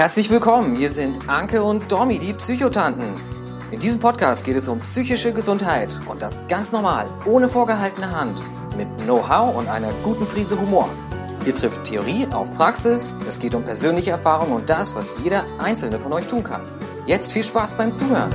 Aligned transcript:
Herzlich 0.00 0.30
willkommen, 0.30 0.76
hier 0.76 0.90
sind 0.90 1.28
Anke 1.28 1.62
und 1.62 1.92
Domi, 1.92 2.18
die 2.18 2.32
Psychotanten. 2.32 3.12
In 3.70 3.80
diesem 3.80 4.00
Podcast 4.00 4.46
geht 4.46 4.56
es 4.56 4.66
um 4.66 4.78
psychische 4.78 5.34
Gesundheit 5.34 5.94
und 6.08 6.22
das 6.22 6.40
ganz 6.48 6.72
normal, 6.72 7.06
ohne 7.26 7.50
vorgehaltene 7.50 8.10
Hand, 8.10 8.42
mit 8.78 8.88
Know-how 9.04 9.54
und 9.54 9.68
einer 9.68 9.92
guten 10.02 10.24
Prise 10.24 10.58
Humor. 10.58 10.88
Hier 11.44 11.54
trifft 11.54 11.84
Theorie 11.84 12.26
auf 12.32 12.54
Praxis, 12.54 13.18
es 13.28 13.38
geht 13.40 13.54
um 13.54 13.62
persönliche 13.62 14.12
Erfahrung 14.12 14.52
und 14.52 14.70
das, 14.70 14.94
was 14.94 15.22
jeder 15.22 15.44
einzelne 15.58 16.00
von 16.00 16.14
euch 16.14 16.26
tun 16.26 16.44
kann. 16.44 16.62
Jetzt 17.04 17.30
viel 17.32 17.44
Spaß 17.44 17.74
beim 17.74 17.92
Zuhören. 17.92 18.32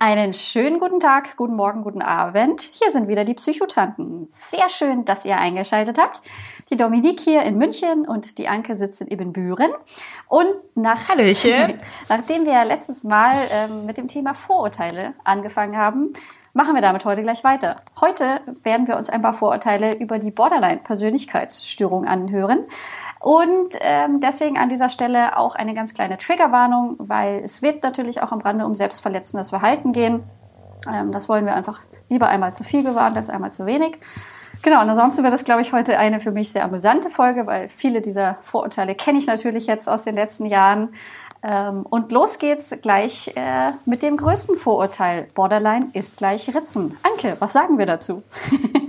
Einen 0.00 0.32
schönen 0.32 0.80
guten 0.80 1.00
Tag, 1.00 1.36
guten 1.36 1.54
Morgen, 1.54 1.82
guten 1.82 2.02
Abend. 2.02 2.62
Hier 2.62 2.90
sind 2.90 3.08
wieder 3.08 3.24
die 3.24 3.34
Psychotanten. 3.34 4.28
Sehr 4.30 4.68
schön, 4.68 5.04
dass 5.04 5.24
ihr 5.24 5.36
eingeschaltet 5.36 5.98
habt. 5.98 6.22
Die 6.70 6.76
Dominique 6.76 7.20
hier 7.20 7.42
in 7.42 7.56
München 7.56 8.06
und 8.06 8.36
die 8.36 8.48
Anke 8.48 8.74
sitzt 8.74 9.00
in 9.00 9.08
Ibbenbüren. 9.08 9.70
Und 10.28 10.54
nach, 10.74 11.08
Hallöchen. 11.08 11.78
nachdem 12.08 12.44
wir 12.44 12.64
letztes 12.64 13.04
Mal 13.04 13.34
ähm, 13.50 13.86
mit 13.86 13.96
dem 13.96 14.06
Thema 14.06 14.34
Vorurteile 14.34 15.14
angefangen 15.24 15.76
haben, 15.76 16.12
machen 16.52 16.74
wir 16.74 16.82
damit 16.82 17.04
heute 17.04 17.22
gleich 17.22 17.42
weiter. 17.42 17.82
Heute 18.00 18.40
werden 18.64 18.86
wir 18.86 18.96
uns 18.96 19.08
ein 19.08 19.22
paar 19.22 19.32
Vorurteile 19.32 19.94
über 19.94 20.18
die 20.18 20.30
Borderline-Persönlichkeitsstörung 20.30 22.04
anhören. 22.04 22.64
Und 23.20 23.74
ähm, 23.80 24.20
deswegen 24.20 24.58
an 24.58 24.68
dieser 24.68 24.90
Stelle 24.90 25.38
auch 25.38 25.54
eine 25.54 25.74
ganz 25.74 25.94
kleine 25.94 26.18
Triggerwarnung, 26.18 26.96
weil 26.98 27.42
es 27.44 27.62
wird 27.62 27.82
natürlich 27.82 28.22
auch 28.22 28.32
am 28.32 28.40
Rande 28.40 28.66
um 28.66 28.76
selbstverletzendes 28.76 29.50
Verhalten 29.50 29.92
gehen. 29.92 30.22
Ähm, 30.92 31.12
das 31.12 31.28
wollen 31.28 31.46
wir 31.46 31.54
einfach 31.54 31.80
lieber 32.08 32.28
einmal 32.28 32.54
zu 32.54 32.62
viel 32.62 32.82
gewarnt 32.82 33.16
als 33.16 33.30
einmal 33.30 33.52
zu 33.52 33.64
wenig. 33.64 33.98
Genau, 34.62 34.82
und 34.82 34.90
ansonsten 34.90 35.22
wird 35.22 35.32
das, 35.32 35.44
glaube 35.44 35.62
ich, 35.62 35.72
heute 35.72 35.98
eine 35.98 36.20
für 36.20 36.32
mich 36.32 36.50
sehr 36.50 36.64
amüsante 36.64 37.10
Folge, 37.10 37.46
weil 37.46 37.68
viele 37.68 38.00
dieser 38.00 38.38
Vorurteile 38.42 38.94
kenne 38.94 39.18
ich 39.18 39.26
natürlich 39.26 39.66
jetzt 39.66 39.88
aus 39.88 40.04
den 40.04 40.16
letzten 40.16 40.46
Jahren. 40.46 40.90
Ähm, 41.42 41.86
und 41.88 42.10
los 42.10 42.38
geht's 42.38 42.76
gleich 42.82 43.32
äh, 43.36 43.72
mit 43.84 44.02
dem 44.02 44.16
größten 44.16 44.56
Vorurteil. 44.56 45.28
Borderline 45.34 45.90
ist 45.92 46.16
gleich 46.16 46.54
Ritzen. 46.54 46.96
Anke, 47.02 47.36
was 47.38 47.52
sagen 47.52 47.78
wir 47.78 47.86
dazu? 47.86 48.22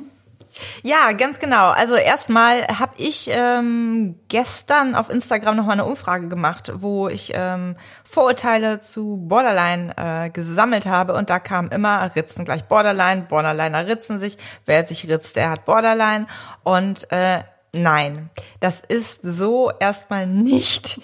Ja, 0.90 1.12
ganz 1.12 1.38
genau. 1.38 1.70
Also 1.70 1.94
erstmal 1.94 2.66
habe 2.68 2.94
ich 2.98 3.30
ähm, 3.32 4.16
gestern 4.28 4.96
auf 4.96 5.12
Instagram 5.12 5.56
noch 5.56 5.66
mal 5.68 5.73
eine 5.73 5.86
Umfrage 5.86 6.28
gemacht, 6.30 6.72
wo 6.78 7.08
ich 7.08 7.31
ähm, 7.36 7.76
Vorurteile 8.04 8.80
zu 8.80 9.18
Borderline 9.28 9.94
äh, 9.98 10.31
gesammelt 10.31 10.88
habe. 10.88 11.14
Und 11.14 11.30
da 11.30 11.38
kam 11.38 11.70
immer 11.70 12.09
Ritzen 12.16 12.44
gleich 12.44 12.64
Borderline, 12.64 13.28
Borderliner 13.30 13.86
ritzen 13.86 14.20
sich, 14.20 14.40
wer 14.66 14.84
sich 14.84 15.08
ritzt, 15.08 15.36
der 15.36 15.52
hat 15.52 15.66
Borderline. 15.66 16.26
Und 16.64 17.12
äh, 17.12 17.44
Nein, 17.72 18.31
das 18.59 18.81
ist 18.88 19.20
so 19.22 19.72
erstmal 19.80 20.25
nicht 20.25 21.02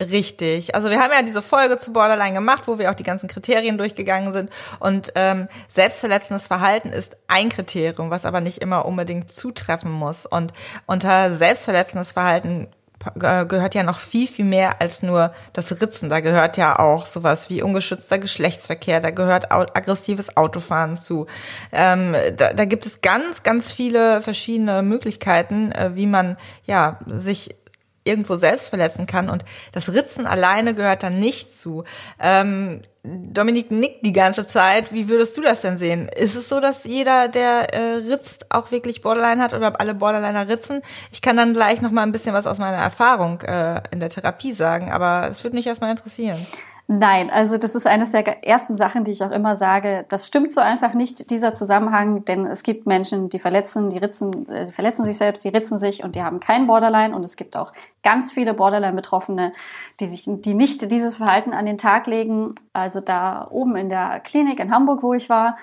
richtig. 0.00 0.74
Also 0.74 0.90
wir 0.90 1.00
haben 1.00 1.12
ja 1.12 1.22
diese 1.22 1.40
Folge 1.40 1.78
zu 1.78 1.92
Borderline 1.92 2.34
gemacht, 2.34 2.64
wo 2.66 2.78
wir 2.78 2.90
auch 2.90 2.94
die 2.94 3.02
ganzen 3.02 3.28
Kriterien 3.28 3.78
durchgegangen 3.78 4.32
sind. 4.32 4.50
Und 4.78 5.12
ähm, 5.14 5.48
selbstverletzendes 5.68 6.46
Verhalten 6.46 6.90
ist 6.90 7.16
ein 7.28 7.48
Kriterium, 7.48 8.10
was 8.10 8.26
aber 8.26 8.40
nicht 8.40 8.58
immer 8.58 8.84
unbedingt 8.84 9.32
zutreffen 9.32 9.90
muss. 9.90 10.26
Und 10.26 10.52
unter 10.86 11.34
selbstverletzendes 11.34 12.12
Verhalten 12.12 12.68
gehört 13.14 13.74
ja 13.74 13.82
noch 13.82 13.98
viel, 13.98 14.28
viel 14.28 14.44
mehr 14.44 14.80
als 14.80 15.02
nur 15.02 15.32
das 15.52 15.80
Ritzen. 15.80 16.08
Da 16.08 16.20
gehört 16.20 16.56
ja 16.56 16.78
auch 16.78 17.06
sowas 17.06 17.50
wie 17.50 17.62
ungeschützter 17.62 18.18
Geschlechtsverkehr, 18.18 19.00
da 19.00 19.10
gehört 19.10 19.52
aggressives 19.52 20.36
Autofahren 20.36 20.96
zu. 20.96 21.26
Ähm, 21.72 22.14
da, 22.36 22.52
da 22.52 22.64
gibt 22.64 22.86
es 22.86 23.00
ganz, 23.00 23.42
ganz 23.42 23.72
viele 23.72 24.22
verschiedene 24.22 24.82
Möglichkeiten, 24.82 25.72
äh, 25.72 25.90
wie 25.94 26.06
man 26.06 26.36
ja 26.66 26.98
sich 27.06 27.56
irgendwo 28.04 28.36
selbst 28.36 28.68
verletzen 28.68 29.06
kann. 29.06 29.28
Und 29.28 29.44
das 29.72 29.92
Ritzen 29.92 30.26
alleine 30.26 30.74
gehört 30.74 31.02
da 31.02 31.10
nicht 31.10 31.52
zu. 31.52 31.84
Ähm, 32.20 32.82
Dominik 33.04 33.70
nickt 33.70 34.06
die 34.06 34.12
ganze 34.12 34.46
Zeit. 34.46 34.92
Wie 34.92 35.08
würdest 35.08 35.36
du 35.36 35.42
das 35.42 35.62
denn 35.62 35.76
sehen? 35.76 36.08
Ist 36.08 36.36
es 36.36 36.48
so, 36.48 36.60
dass 36.60 36.84
jeder, 36.84 37.28
der 37.28 37.74
äh, 37.74 37.94
ritzt, 38.08 38.46
auch 38.50 38.70
wirklich 38.70 39.02
Borderline 39.02 39.42
hat 39.42 39.54
oder 39.54 39.80
alle 39.80 39.94
Borderliner 39.94 40.48
ritzen? 40.48 40.82
Ich 41.10 41.20
kann 41.20 41.36
dann 41.36 41.52
gleich 41.52 41.82
noch 41.82 41.90
mal 41.90 42.02
ein 42.02 42.12
bisschen 42.12 42.34
was 42.34 42.46
aus 42.46 42.58
meiner 42.58 42.78
Erfahrung 42.78 43.40
äh, 43.40 43.82
in 43.90 44.00
der 44.00 44.10
Therapie 44.10 44.52
sagen, 44.52 44.92
aber 44.92 45.28
es 45.28 45.42
würde 45.42 45.56
mich 45.56 45.66
erstmal 45.66 45.90
interessieren. 45.90 46.38
Nein, 46.88 47.30
also 47.30 47.58
das 47.58 47.74
ist 47.74 47.86
eines 47.86 48.10
der 48.10 48.46
ersten 48.46 48.76
Sachen, 48.76 49.04
die 49.04 49.12
ich 49.12 49.22
auch 49.22 49.30
immer 49.30 49.54
sage. 49.54 50.04
Das 50.08 50.26
stimmt 50.26 50.52
so 50.52 50.60
einfach 50.60 50.94
nicht, 50.94 51.30
dieser 51.30 51.54
Zusammenhang, 51.54 52.24
denn 52.24 52.46
es 52.46 52.64
gibt 52.64 52.86
Menschen, 52.86 53.28
die 53.28 53.38
verletzen, 53.38 53.88
die 53.88 53.98
ritzen, 53.98 54.48
äh, 54.48 54.66
sie 54.66 54.72
verletzen 54.72 55.04
sich 55.04 55.16
selbst, 55.16 55.44
die 55.44 55.48
ritzen 55.48 55.78
sich 55.78 56.02
und 56.02 56.16
die 56.16 56.22
haben 56.22 56.40
kein 56.40 56.66
Borderline 56.66 57.14
und 57.14 57.22
es 57.22 57.36
gibt 57.36 57.56
auch 57.56 57.72
ganz 58.02 58.32
viele 58.32 58.52
Borderline-Betroffene, 58.52 59.52
die 60.00 60.06
sich, 60.06 60.24
die 60.26 60.54
nicht 60.54 60.90
dieses 60.90 61.18
Verhalten 61.18 61.52
an 61.52 61.66
den 61.66 61.78
Tag 61.78 62.08
legen. 62.08 62.54
Also 62.72 63.00
da 63.00 63.46
oben 63.50 63.76
in 63.76 63.88
der 63.88 64.20
Klinik 64.20 64.58
in 64.58 64.74
Hamburg, 64.74 65.02
wo 65.02 65.14
ich 65.14 65.30
war, 65.30 65.56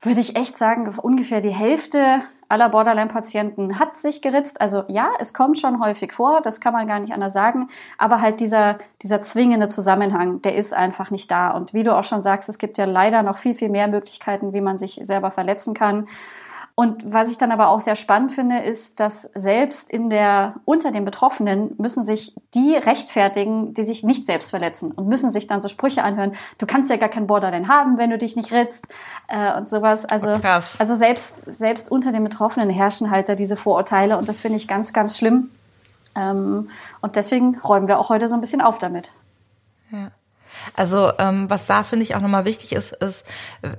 würde 0.00 0.20
ich 0.20 0.36
echt 0.36 0.56
sagen, 0.56 0.88
ungefähr 1.02 1.40
die 1.40 1.50
Hälfte 1.50 2.22
aller 2.48 2.70
Borderline-Patienten 2.70 3.78
hat 3.78 3.96
sich 3.96 4.22
geritzt. 4.22 4.60
Also 4.60 4.84
ja, 4.88 5.10
es 5.18 5.34
kommt 5.34 5.58
schon 5.58 5.82
häufig 5.84 6.12
vor, 6.12 6.40
das 6.40 6.60
kann 6.60 6.72
man 6.72 6.86
gar 6.86 6.98
nicht 6.98 7.12
anders 7.12 7.32
sagen. 7.32 7.68
Aber 7.98 8.20
halt 8.20 8.40
dieser, 8.40 8.78
dieser 9.02 9.20
zwingende 9.20 9.68
Zusammenhang, 9.68 10.40
der 10.42 10.54
ist 10.54 10.72
einfach 10.72 11.10
nicht 11.10 11.30
da. 11.30 11.50
Und 11.50 11.74
wie 11.74 11.82
du 11.82 11.94
auch 11.94 12.04
schon 12.04 12.22
sagst, 12.22 12.48
es 12.48 12.58
gibt 12.58 12.78
ja 12.78 12.84
leider 12.84 13.22
noch 13.22 13.36
viel, 13.36 13.54
viel 13.54 13.68
mehr 13.68 13.88
Möglichkeiten, 13.88 14.52
wie 14.52 14.60
man 14.60 14.78
sich 14.78 14.94
selber 14.94 15.30
verletzen 15.30 15.74
kann. 15.74 16.08
Und 16.78 17.12
was 17.12 17.28
ich 17.28 17.38
dann 17.38 17.50
aber 17.50 17.70
auch 17.70 17.80
sehr 17.80 17.96
spannend 17.96 18.30
finde, 18.30 18.60
ist, 18.60 19.00
dass 19.00 19.22
selbst 19.34 19.90
in 19.90 20.10
der, 20.10 20.54
unter 20.64 20.92
den 20.92 21.04
Betroffenen 21.04 21.74
müssen 21.76 22.04
sich 22.04 22.36
die 22.54 22.76
rechtfertigen, 22.76 23.74
die 23.74 23.82
sich 23.82 24.04
nicht 24.04 24.26
selbst 24.26 24.50
verletzen 24.50 24.92
und 24.92 25.08
müssen 25.08 25.32
sich 25.32 25.48
dann 25.48 25.60
so 25.60 25.66
Sprüche 25.66 26.04
anhören. 26.04 26.34
Du 26.56 26.66
kannst 26.66 26.88
ja 26.88 26.96
gar 26.96 27.08
kein 27.08 27.26
Borderline 27.26 27.66
haben, 27.66 27.98
wenn 27.98 28.10
du 28.10 28.16
dich 28.16 28.36
nicht 28.36 28.52
ritzt, 28.52 28.86
äh, 29.26 29.58
und 29.58 29.68
sowas. 29.68 30.04
Also, 30.04 30.34
oh, 30.34 30.60
also 30.78 30.94
selbst, 30.94 31.50
selbst 31.50 31.90
unter 31.90 32.12
den 32.12 32.22
Betroffenen 32.22 32.70
herrschen 32.70 33.10
halt 33.10 33.28
da 33.28 33.34
diese 33.34 33.56
Vorurteile 33.56 34.16
und 34.16 34.28
das 34.28 34.38
finde 34.38 34.58
ich 34.58 34.68
ganz, 34.68 34.92
ganz 34.92 35.18
schlimm. 35.18 35.50
Ähm, 36.14 36.68
und 37.00 37.16
deswegen 37.16 37.58
räumen 37.58 37.88
wir 37.88 37.98
auch 37.98 38.08
heute 38.08 38.28
so 38.28 38.36
ein 38.36 38.40
bisschen 38.40 38.60
auf 38.60 38.78
damit. 38.78 39.10
Also 40.78 41.12
ähm, 41.18 41.50
was 41.50 41.66
da 41.66 41.82
finde 41.82 42.04
ich 42.04 42.14
auch 42.14 42.20
nochmal 42.20 42.44
wichtig 42.44 42.72
ist, 42.72 42.92
ist, 42.92 43.26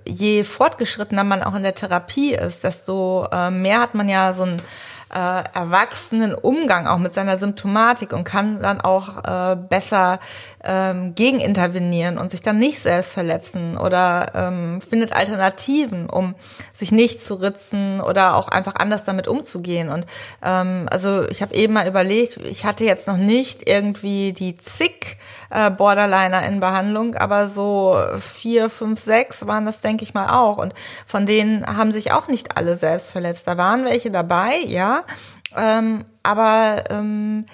je 0.05 0.43
fortgeschrittener 0.43 1.23
man 1.23 1.43
auch 1.43 1.55
in 1.55 1.63
der 1.63 1.73
Therapie 1.73 2.33
ist, 2.33 2.65
desto 2.65 3.25
äh, 3.31 3.49
mehr 3.51 3.79
hat 3.79 3.95
man 3.95 4.09
ja 4.09 4.33
so 4.33 4.43
ein 4.43 4.61
äh, 5.13 5.43
erwachsenen 5.53 6.35
Umgang 6.35 6.87
auch 6.87 6.97
mit 6.97 7.13
seiner 7.13 7.37
Symptomatik 7.37 8.11
und 8.11 8.25
kann 8.25 8.59
dann 8.59 8.81
auch 8.81 9.23
äh, 9.23 9.55
besser 9.55 10.19
ähm, 10.63 11.15
gegenintervenieren 11.15 12.17
und 12.17 12.31
sich 12.31 12.41
dann 12.41 12.59
nicht 12.59 12.79
selbst 12.79 13.13
verletzen 13.13 13.77
oder 13.77 14.31
ähm, 14.35 14.81
findet 14.81 15.13
Alternativen, 15.13 16.09
um 16.09 16.35
sich 16.73 16.91
nicht 16.91 17.23
zu 17.23 17.35
ritzen 17.35 18.01
oder 18.01 18.35
auch 18.35 18.47
einfach 18.47 18.75
anders 18.75 19.03
damit 19.03 19.27
umzugehen. 19.27 19.89
Und 19.89 20.05
ähm, 20.43 20.87
also 20.91 21.27
ich 21.29 21.41
habe 21.41 21.53
eben 21.53 21.73
mal 21.73 21.87
überlegt, 21.87 22.37
ich 22.37 22.65
hatte 22.65 22.83
jetzt 22.83 23.07
noch 23.07 23.17
nicht 23.17 23.69
irgendwie 23.69 24.33
die 24.33 24.57
zig 24.57 25.17
äh, 25.49 25.71
Borderliner 25.71 26.45
in 26.45 26.59
Behandlung, 26.59 27.15
aber 27.15 27.47
so 27.47 28.01
vier, 28.19 28.69
fünf, 28.69 28.99
sechs 28.99 29.47
waren 29.47 29.65
das, 29.65 29.81
denke 29.81 30.03
ich 30.03 30.13
mal, 30.13 30.29
auch. 30.29 30.57
Und 30.57 30.73
von 31.05 31.25
denen 31.25 31.65
haben 31.65 31.91
sich 31.91 32.11
auch 32.11 32.27
nicht 32.27 32.57
alle 32.57 32.75
selbst 32.77 33.11
verletzt. 33.11 33.47
Da 33.47 33.57
waren 33.57 33.85
welche 33.85 34.11
dabei, 34.11 34.57
ja. 34.65 35.03
Ähm, 35.55 36.05
aber 36.21 36.83
ähm, 36.89 37.45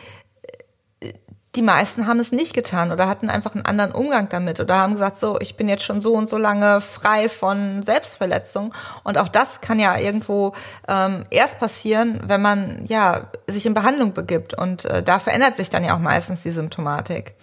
die 1.55 1.61
meisten 1.61 2.07
haben 2.07 2.19
es 2.19 2.31
nicht 2.31 2.53
getan 2.53 2.91
oder 2.91 3.07
hatten 3.07 3.29
einfach 3.29 3.55
einen 3.55 3.65
anderen 3.65 3.91
Umgang 3.91 4.29
damit 4.29 4.59
oder 4.59 4.77
haben 4.77 4.93
gesagt, 4.93 5.17
so, 5.17 5.39
ich 5.39 5.55
bin 5.55 5.69
jetzt 5.69 5.83
schon 5.83 6.01
so 6.01 6.13
und 6.13 6.29
so 6.29 6.37
lange 6.37 6.81
frei 6.81 7.29
von 7.29 7.81
Selbstverletzung. 7.81 8.73
Und 9.03 9.17
auch 9.17 9.29
das 9.29 9.61
kann 9.61 9.79
ja 9.79 9.97
irgendwo 9.97 10.53
ähm, 10.87 11.23
erst 11.29 11.59
passieren, 11.59 12.19
wenn 12.25 12.41
man 12.41 12.83
ja 12.85 13.27
sich 13.47 13.65
in 13.65 13.73
Behandlung 13.73 14.13
begibt. 14.13 14.53
Und 14.53 14.85
äh, 14.85 15.01
da 15.01 15.19
verändert 15.19 15.55
sich 15.55 15.69
dann 15.69 15.83
ja 15.83 15.95
auch 15.95 15.99
meistens 15.99 16.43
die 16.43 16.51
Symptomatik. 16.51 17.35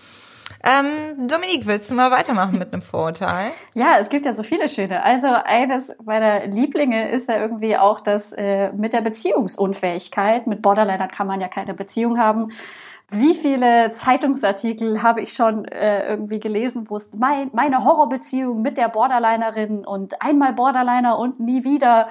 Ähm, 0.64 1.26
Dominique, 1.26 1.66
willst 1.66 1.90
du 1.90 1.94
mal 1.94 2.12
weitermachen 2.12 2.56
mit 2.56 2.72
einem 2.72 2.82
Vorurteil? 2.82 3.50
ja, 3.74 3.96
es 4.00 4.08
gibt 4.08 4.26
ja 4.26 4.32
so 4.32 4.44
viele 4.44 4.68
schöne. 4.68 5.02
Also 5.02 5.26
eines 5.28 5.96
meiner 6.04 6.46
Lieblinge 6.46 7.10
ist 7.10 7.28
ja 7.28 7.40
irgendwie 7.40 7.76
auch 7.76 8.00
das 8.00 8.32
äh, 8.32 8.70
mit 8.72 8.92
der 8.92 9.00
Beziehungsunfähigkeit. 9.00 10.46
Mit 10.46 10.62
Borderliner 10.62 11.08
kann 11.08 11.26
man 11.26 11.40
ja 11.40 11.48
keine 11.48 11.74
Beziehung 11.74 12.18
haben. 12.18 12.52
Wie 13.12 13.34
viele 13.34 13.92
Zeitungsartikel 13.92 15.02
habe 15.02 15.20
ich 15.20 15.34
schon 15.34 15.66
äh, 15.66 16.08
irgendwie 16.08 16.40
gelesen, 16.40 16.88
wo 16.88 16.96
es 16.96 17.10
mein, 17.14 17.50
meine 17.52 17.84
Horrorbeziehung 17.84 18.62
mit 18.62 18.78
der 18.78 18.88
Borderlinerin 18.88 19.84
und 19.84 20.22
einmal 20.22 20.54
Borderliner 20.54 21.18
und 21.18 21.38
nie 21.38 21.62
wieder 21.62 22.08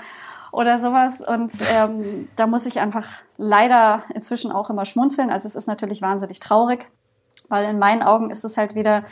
oder 0.52 0.78
sowas. 0.78 1.22
Und 1.22 1.52
ähm, 1.76 2.28
da 2.36 2.46
muss 2.46 2.66
ich 2.66 2.80
einfach 2.80 3.08
leider 3.38 4.04
inzwischen 4.14 4.52
auch 4.52 4.70
immer 4.70 4.86
schmunzeln. 4.86 5.32
Also 5.32 5.48
es 5.48 5.56
ist 5.56 5.68
natürlich 5.68 6.02
wahnsinnig 6.02 6.40
traurig, 6.40 6.88
weil 7.50 7.66
in 7.66 7.80
meinen 7.80 8.04
Augen 8.04 8.30
ist 8.30 8.44
es 8.44 8.58
halt 8.58 8.76
wieder 8.76 9.04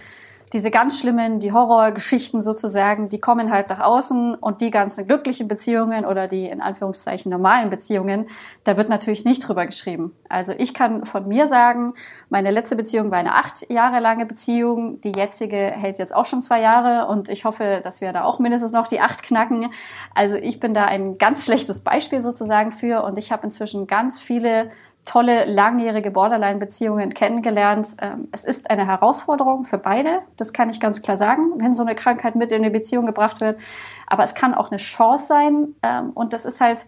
diese 0.54 0.72
ganz 0.72 1.00
schlimmen, 1.00 1.40
die 1.40 1.52
Horrorgeschichten 1.52 2.42
sozusagen, 2.42 3.10
die 3.10 3.20
kommen 3.20 3.52
halt 3.52 3.70
nach 3.70 3.82
außen 3.82 4.36
und 4.36 4.62
die 4.62 4.72
ganzen 4.72 5.08
glücklichen 5.08 5.48
Beziehungen 5.48 6.06
oder 6.06 6.28
die 6.28 6.46
in 6.46 6.62
Anführungszeichen 6.62 7.32
normalen 7.32 7.70
Beziehungen, 7.70 8.28
da 8.64 8.76
wird 8.78 8.90
natürlich 8.90 9.26
nicht 9.26 9.48
drüber 9.48 9.66
geschrieben. 9.66 10.16
Also 10.28 10.54
ich 10.58 10.74
kann 10.74 11.06
von 11.06 11.28
mir 11.28 11.48
sagen, 11.48 11.94
meine 12.30 12.52
letzte 12.52 12.76
Beziehung 12.76 13.12
war 13.12 13.20
eine 13.20 13.36
acht 13.36 13.70
Jahre 13.70 14.00
lange 14.00 14.26
Beziehung, 14.26 15.00
die 15.02 15.12
jetzige 15.12 15.58
hält 15.58 16.00
jetzt 16.00 16.16
auch 16.16 16.26
schon 16.26 16.42
zwei 16.42 16.62
Jahre 16.62 17.08
und 17.08 17.30
ich 17.30 17.46
hoffe, 17.46 17.82
dass 17.84 18.02
wir 18.02 18.12
da 18.14 18.24
auch 18.24 18.40
mindestens 18.40 18.72
noch 18.72 18.88
die 18.88 19.02
acht 19.02 19.22
knacken. 19.22 19.72
Also 20.16 20.36
ich 20.38 20.60
bin 20.60 20.74
da 20.74 20.86
ein 20.86 21.18
ganz 21.18 21.46
schlechtes 21.46 21.82
Beispiel 21.82 22.20
sozusagen 22.20 22.72
für 22.72 23.04
und 23.04 23.18
ich 23.18 23.32
habe 23.32 23.44
inzwischen 23.44 23.86
ganz 23.86 24.20
viele 24.20 24.70
tolle, 25.06 25.46
langjährige 25.46 26.12
Borderline-Beziehungen 26.12 27.14
kennengelernt. 27.14 27.96
Ähm, 28.02 28.28
es 28.32 28.46
ist 28.46 28.70
eine 28.70 28.86
Herausforderung 28.86 29.66
für 29.66 29.78
beide, 29.78 30.20
das 30.38 30.54
kann 30.54 30.70
ich 30.70 30.80
ganz 30.80 31.02
klar 31.02 31.18
sagen, 31.18 31.54
wenn 31.58 31.74
so 31.74 31.84
eine 31.84 31.96
Krankheit 31.96 32.36
mit 32.36 32.52
in 32.52 32.64
die 32.64 32.70
Beziehung 32.70 33.06
gebracht 33.06 33.42
wird. 33.42 33.60
Aber 34.08 34.24
es 34.24 34.36
kann 34.36 34.54
auch 34.54 34.72
eine 34.72 34.78
Chance 34.78 35.26
sein 35.26 35.76
ähm, 35.84 36.12
und 36.12 36.34
das 36.34 36.46
ist 36.46 36.62
halt 36.62 36.86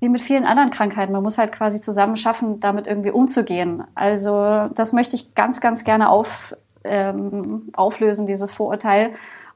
wie 0.00 0.08
mit 0.10 0.20
vielen 0.20 0.44
anderen 0.44 0.70
Krankheiten. 0.70 1.12
Man 1.12 1.22
muss 1.22 1.38
halt 1.38 1.52
quasi 1.52 1.80
zusammen 1.80 2.16
schaffen, 2.16 2.60
damit 2.60 2.86
irgendwie 2.86 3.10
umzugehen. 3.10 3.84
Also 3.94 4.68
das 4.74 4.92
möchte 4.92 5.16
ich 5.16 5.34
ganz, 5.34 5.60
ganz 5.60 5.84
gerne 5.84 6.10
auf, 6.10 6.54
ähm, 6.84 7.70
auflösen, 7.72 8.26
dieses 8.26 8.50
Vorurteil. 8.50 9.14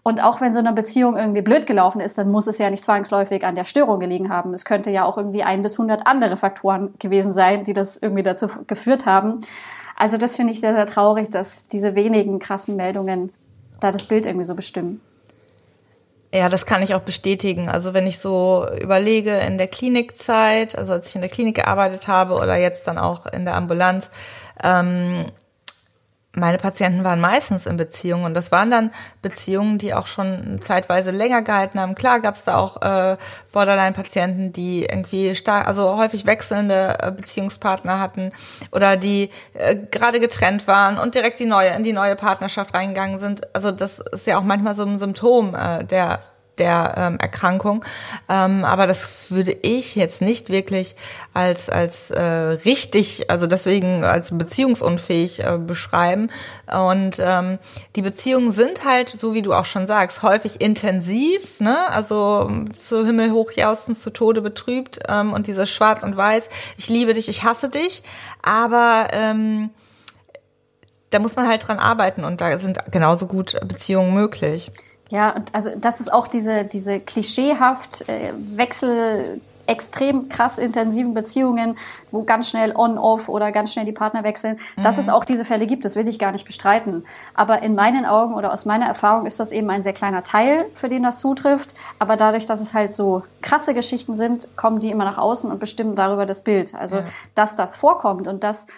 Und 0.09 0.25
auch 0.25 0.41
wenn 0.41 0.55
so 0.55 0.59
eine 0.59 0.73
Beziehung 0.73 1.19
irgendwie 1.19 1.43
blöd 1.43 1.67
gelaufen 1.67 2.01
ist, 2.01 2.17
dann 2.17 2.31
muss 2.31 2.47
es 2.47 2.57
ja 2.57 2.71
nicht 2.71 2.83
zwangsläufig 2.83 3.45
an 3.45 3.55
der 3.55 3.65
Störung 3.65 4.01
gelegen 4.01 4.31
haben. 4.31 4.55
Es 4.55 4.65
könnte 4.65 4.89
ja 4.91 5.05
auch 5.05 5.19
irgendwie 5.19 5.43
ein 5.43 5.61
bis 5.61 5.77
hundert 5.77 6.07
andere 6.07 6.39
Faktoren 6.39 6.95
gewesen 6.99 7.31
sein, 7.31 7.65
die 7.65 7.75
das 7.75 7.99
irgendwie 7.99 8.23
dazu 8.23 8.49
geführt 8.67 9.05
haben. 9.05 9.43
Also 9.97 10.17
das 10.17 10.35
finde 10.35 10.55
ich 10.55 10.61
sehr, 10.61 10.73
sehr 10.73 10.87
traurig, 10.87 11.31
dass 11.31 11.69
diese 11.69 11.95
wenigen 11.95 12.39
krassen 12.39 12.75
Meldungen 12.75 13.35
da 13.81 13.91
das 13.91 14.07
Bild 14.07 14.25
irgendwie 14.25 14.47
so 14.47 14.55
bestimmen. 14.55 15.03
Ja, 16.33 16.49
das 16.49 16.65
kann 16.65 16.83
ich 16.83 16.95
auch 16.95 17.03
bestätigen. 17.03 17.69
Also 17.69 17.93
wenn 17.93 18.07
ich 18.07 18.19
so 18.19 18.67
überlege 18.81 19.37
in 19.37 19.59
der 19.59 19.69
Klinikzeit, 19.69 20.79
also 20.79 20.95
als 20.95 21.09
ich 21.11 21.17
in 21.17 21.21
der 21.21 21.29
Klinik 21.29 21.57
gearbeitet 21.57 22.09
habe 22.09 22.37
oder 22.37 22.57
jetzt 22.57 22.89
dann 22.89 22.97
auch 22.97 23.27
in 23.27 23.45
der 23.45 23.57
Ambulanz, 23.57 24.09
ähm, 24.65 25.27
meine 26.39 26.59
Patienten 26.59 27.05
waren 27.05 27.21
meistens 27.21 27.67
in 27.67 27.77
Beziehungen 27.77 28.25
und 28.25 28.35
das 28.35 28.53
waren 28.53 28.71
dann 28.71 28.91
Beziehungen, 29.23 29.79
die 29.79 29.95
auch 29.95 30.07
schon 30.07 30.61
zeitweise 30.63 31.11
länger 31.11 31.43
gehalten 31.43 31.81
haben. 31.81 31.95
Klar 31.95 32.21
gab 32.21 32.35
es 32.35 32.45
da 32.45 32.57
auch 32.57 32.83
äh, 32.83 33.17
Borderline-Patienten, 33.53 34.53
die 34.53 34.85
irgendwie 34.85 35.35
stark, 35.35 35.67
also 35.67 35.97
häufig 35.97 36.27
wechselnde 36.27 36.99
äh, 37.01 37.11
Beziehungspartner 37.11 38.01
hatten 38.01 38.33
oder 38.73 38.97
die 38.97 39.31
äh, 39.55 39.77
gerade 39.91 40.21
getrennt 40.21 40.67
waren 40.67 40.99
und 40.99 41.15
direkt 41.15 41.41
die 41.41 41.47
neue 41.47 41.71
in 41.71 41.83
die 41.83 41.93
neue 41.93 42.17
Partnerschaft 42.17 42.75
reingegangen 42.75 43.19
sind. 43.19 43.55
Also 43.55 43.71
das 43.71 43.99
ist 43.99 44.27
ja 44.27 44.39
auch 44.39 44.43
manchmal 44.43 44.75
so 44.75 44.85
ein 44.85 44.99
Symptom 44.99 45.55
äh, 45.55 45.85
der 45.85 46.21
der 46.59 46.95
ähm, 46.97 47.19
Erkrankung. 47.19 47.85
Ähm, 48.29 48.65
aber 48.65 48.87
das 48.87 49.31
würde 49.31 49.53
ich 49.53 49.97
jetzt 49.97 50.23
nicht 50.23 50.51
wirklich 50.51 50.97
als, 51.35 51.71
als 51.71 52.11
äh, 52.11 52.23
richtig, 52.23 53.31
also 53.31 53.47
deswegen 53.47 54.05
als 54.05 54.37
beziehungsunfähig 54.37 55.41
äh, 55.41 55.59
beschreiben. 55.59 56.31
Und 56.67 57.19
ähm, 57.21 57.59
die 57.97 58.03
Beziehungen 58.03 58.53
sind 58.53 58.85
halt, 58.85 59.09
so 59.11 59.35
wie 59.35 59.43
du 59.43 59.53
auch 59.55 59.65
schon 59.65 59.87
sagst, 59.87 60.23
häufig 60.23 60.61
intensiv, 60.61 61.61
ne? 61.61 61.91
also 61.91 62.51
zu 62.73 63.05
Himmel 63.05 63.33
hochjaustens, 63.33 64.01
zu 64.01 64.11
Tode 64.11 64.43
betrübt 64.43 65.01
ähm, 65.09 65.33
und 65.33 65.47
dieses 65.47 65.71
Schwarz 65.71 66.03
und 66.03 66.17
Weiß, 66.17 66.49
ich 66.77 66.89
liebe 66.89 67.13
dich, 67.13 67.29
ich 67.29 67.45
hasse 67.45 67.69
dich, 67.69 68.03
aber 68.43 69.09
ähm, 69.13 69.71
da 71.11 71.19
muss 71.19 71.37
man 71.37 71.49
halt 71.49 71.67
dran 71.67 71.79
arbeiten 71.79 72.25
und 72.25 72.41
da 72.41 72.59
sind 72.59 72.79
genauso 72.91 73.27
gut 73.27 73.59
Beziehungen 73.67 74.15
möglich. 74.15 74.71
Ja, 75.09 75.31
und 75.31 75.55
also 75.55 75.71
das 75.77 76.01
ist 76.01 76.13
auch 76.13 76.29
diese, 76.29 76.65
diese 76.65 77.01
klischeehaft 77.01 78.09
äh, 78.09 78.33
Wechsel 78.57 79.41
extrem 79.69 80.31
krass 80.31 80.59
intensiven 80.59 81.13
Beziehungen, 81.13 81.77
wo 82.11 82.23
ganz 82.23 82.49
schnell 82.49 82.75
on-off 82.75 83.29
oder 83.29 83.53
ganz 83.53 83.73
schnell 83.73 83.85
die 83.85 83.93
Partner 83.93 84.25
wechseln, 84.25 84.59
mhm. 84.77 84.83
dass 84.83 84.97
es 84.97 85.11
auch 85.11 85.27
diese 85.27 85.45
Fälle 85.45 85.67
gibt, 85.67 85.85
das 85.85 85.95
will 85.95 86.09
ich 86.09 86.19
gar 86.19 86.33
nicht 86.33 86.47
bestreiten. 86.47 87.05
Aber 87.35 87.63
in 87.63 87.75
meinen 87.75 88.07
Augen 88.07 88.35
oder 88.35 88.51
aus 88.53 88.65
meiner 88.65 88.87
Erfahrung 88.87 89.27
ist 89.27 89.39
das 89.39 89.53
eben 89.53 89.69
ein 89.69 89.83
sehr 89.83 89.93
kleiner 89.93 90.23
Teil, 90.23 90.65
für 90.73 90.89
den 90.89 91.03
das 91.03 91.21
zutrifft. 91.21 91.75
Aber 91.99 92.17
dadurch, 92.17 92.47
dass 92.47 92.61
es 92.61 92.73
halt 92.73 92.95
so 92.95 93.23
krasse 93.43 93.75
Geschichten 93.75 94.17
sind, 94.17 94.57
kommen 94.57 94.81
die 94.81 94.91
immer 94.91 95.05
nach 95.05 95.19
außen 95.19 95.51
und 95.51 95.61
bestimmen 95.61 95.95
darüber 95.95 96.25
das 96.25 96.43
Bild. 96.43 96.75
Also, 96.75 96.99
ja. 96.99 97.05
dass 97.35 97.55
das 97.55 97.77
vorkommt 97.77 98.27
und 98.27 98.43
dass 98.43 98.69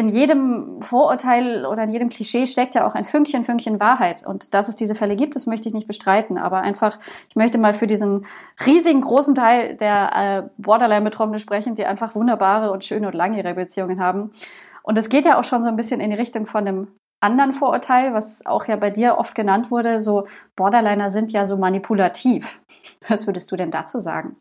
in 0.00 0.08
jedem 0.08 0.80
Vorurteil 0.80 1.66
oder 1.66 1.84
in 1.84 1.90
jedem 1.90 2.08
Klischee 2.08 2.46
steckt 2.46 2.74
ja 2.74 2.86
auch 2.86 2.94
ein 2.94 3.04
Fünkchen, 3.04 3.44
Fünkchen 3.44 3.80
Wahrheit. 3.80 4.26
Und 4.26 4.54
dass 4.54 4.68
es 4.68 4.74
diese 4.74 4.94
Fälle 4.94 5.14
gibt, 5.14 5.36
das 5.36 5.46
möchte 5.46 5.68
ich 5.68 5.74
nicht 5.74 5.86
bestreiten. 5.86 6.38
Aber 6.38 6.62
einfach, 6.62 6.98
ich 7.28 7.36
möchte 7.36 7.58
mal 7.58 7.74
für 7.74 7.86
diesen 7.86 8.24
riesigen 8.64 9.02
großen 9.02 9.34
Teil 9.34 9.76
der 9.76 10.10
äh, 10.16 10.42
Borderline-Betroffenen 10.56 11.38
sprechen, 11.38 11.74
die 11.74 11.84
einfach 11.84 12.14
wunderbare 12.14 12.72
und 12.72 12.82
schöne 12.82 13.08
und 13.08 13.14
langjährige 13.14 13.54
Beziehungen 13.54 14.00
haben. 14.00 14.32
Und 14.82 14.96
es 14.96 15.10
geht 15.10 15.26
ja 15.26 15.38
auch 15.38 15.44
schon 15.44 15.62
so 15.62 15.68
ein 15.68 15.76
bisschen 15.76 16.00
in 16.00 16.08
die 16.08 16.16
Richtung 16.16 16.46
von 16.46 16.66
einem 16.66 16.88
anderen 17.20 17.52
Vorurteil, 17.52 18.14
was 18.14 18.46
auch 18.46 18.66
ja 18.66 18.76
bei 18.76 18.88
dir 18.88 19.18
oft 19.18 19.34
genannt 19.34 19.70
wurde, 19.70 20.00
so 20.00 20.26
Borderliner 20.56 21.10
sind 21.10 21.30
ja 21.30 21.44
so 21.44 21.58
manipulativ. 21.58 22.62
Was 23.06 23.26
würdest 23.26 23.52
du 23.52 23.56
denn 23.56 23.70
dazu 23.70 23.98
sagen? 23.98 24.36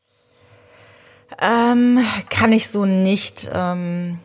Ähm, 1.42 2.00
kann 2.30 2.54
ich 2.54 2.70
so 2.70 2.86
nicht. 2.86 3.52
Ähm 3.54 4.20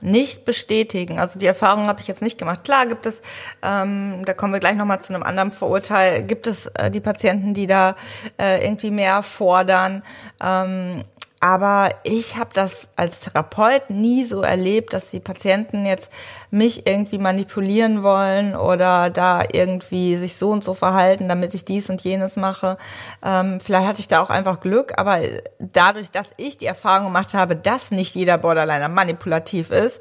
nicht 0.00 0.44
bestätigen. 0.44 1.18
Also 1.18 1.38
die 1.38 1.46
Erfahrung 1.46 1.86
habe 1.86 2.00
ich 2.00 2.08
jetzt 2.08 2.22
nicht 2.22 2.38
gemacht. 2.38 2.64
Klar 2.64 2.86
gibt 2.86 3.06
es, 3.06 3.22
ähm, 3.62 4.24
da 4.24 4.34
kommen 4.34 4.52
wir 4.52 4.60
gleich 4.60 4.76
nochmal 4.76 5.00
zu 5.00 5.14
einem 5.14 5.22
anderen 5.22 5.52
Vorurteil, 5.52 6.22
gibt 6.22 6.46
es 6.46 6.66
äh, 6.68 6.90
die 6.90 7.00
Patienten, 7.00 7.54
die 7.54 7.66
da 7.66 7.96
äh, 8.40 8.64
irgendwie 8.64 8.90
mehr 8.90 9.22
fordern. 9.22 10.02
Ähm, 10.42 11.02
aber 11.40 11.90
ich 12.02 12.36
habe 12.36 12.50
das 12.52 12.88
als 12.96 13.20
Therapeut 13.20 13.90
nie 13.90 14.24
so 14.24 14.42
erlebt, 14.42 14.92
dass 14.92 15.10
die 15.10 15.20
Patienten 15.20 15.86
jetzt 15.86 16.10
mich 16.50 16.86
irgendwie 16.86 17.18
manipulieren 17.18 18.02
wollen 18.02 18.56
oder 18.56 19.10
da 19.10 19.44
irgendwie 19.52 20.16
sich 20.16 20.36
so 20.36 20.50
und 20.50 20.64
so 20.64 20.74
verhalten, 20.74 21.28
damit 21.28 21.54
ich 21.54 21.64
dies 21.64 21.90
und 21.90 22.00
jenes 22.00 22.36
mache. 22.36 22.76
Ähm, 23.22 23.60
vielleicht 23.60 23.86
hatte 23.86 24.00
ich 24.00 24.08
da 24.08 24.20
auch 24.20 24.30
einfach 24.30 24.60
Glück, 24.60 24.98
aber 24.98 25.20
dadurch, 25.58 26.10
dass 26.10 26.30
ich 26.38 26.58
die 26.58 26.66
Erfahrung 26.66 27.06
gemacht 27.06 27.34
habe, 27.34 27.54
dass 27.54 27.92
nicht 27.92 28.16
jeder 28.16 28.38
Borderliner 28.38 28.88
manipulativ 28.88 29.70
ist, 29.70 30.00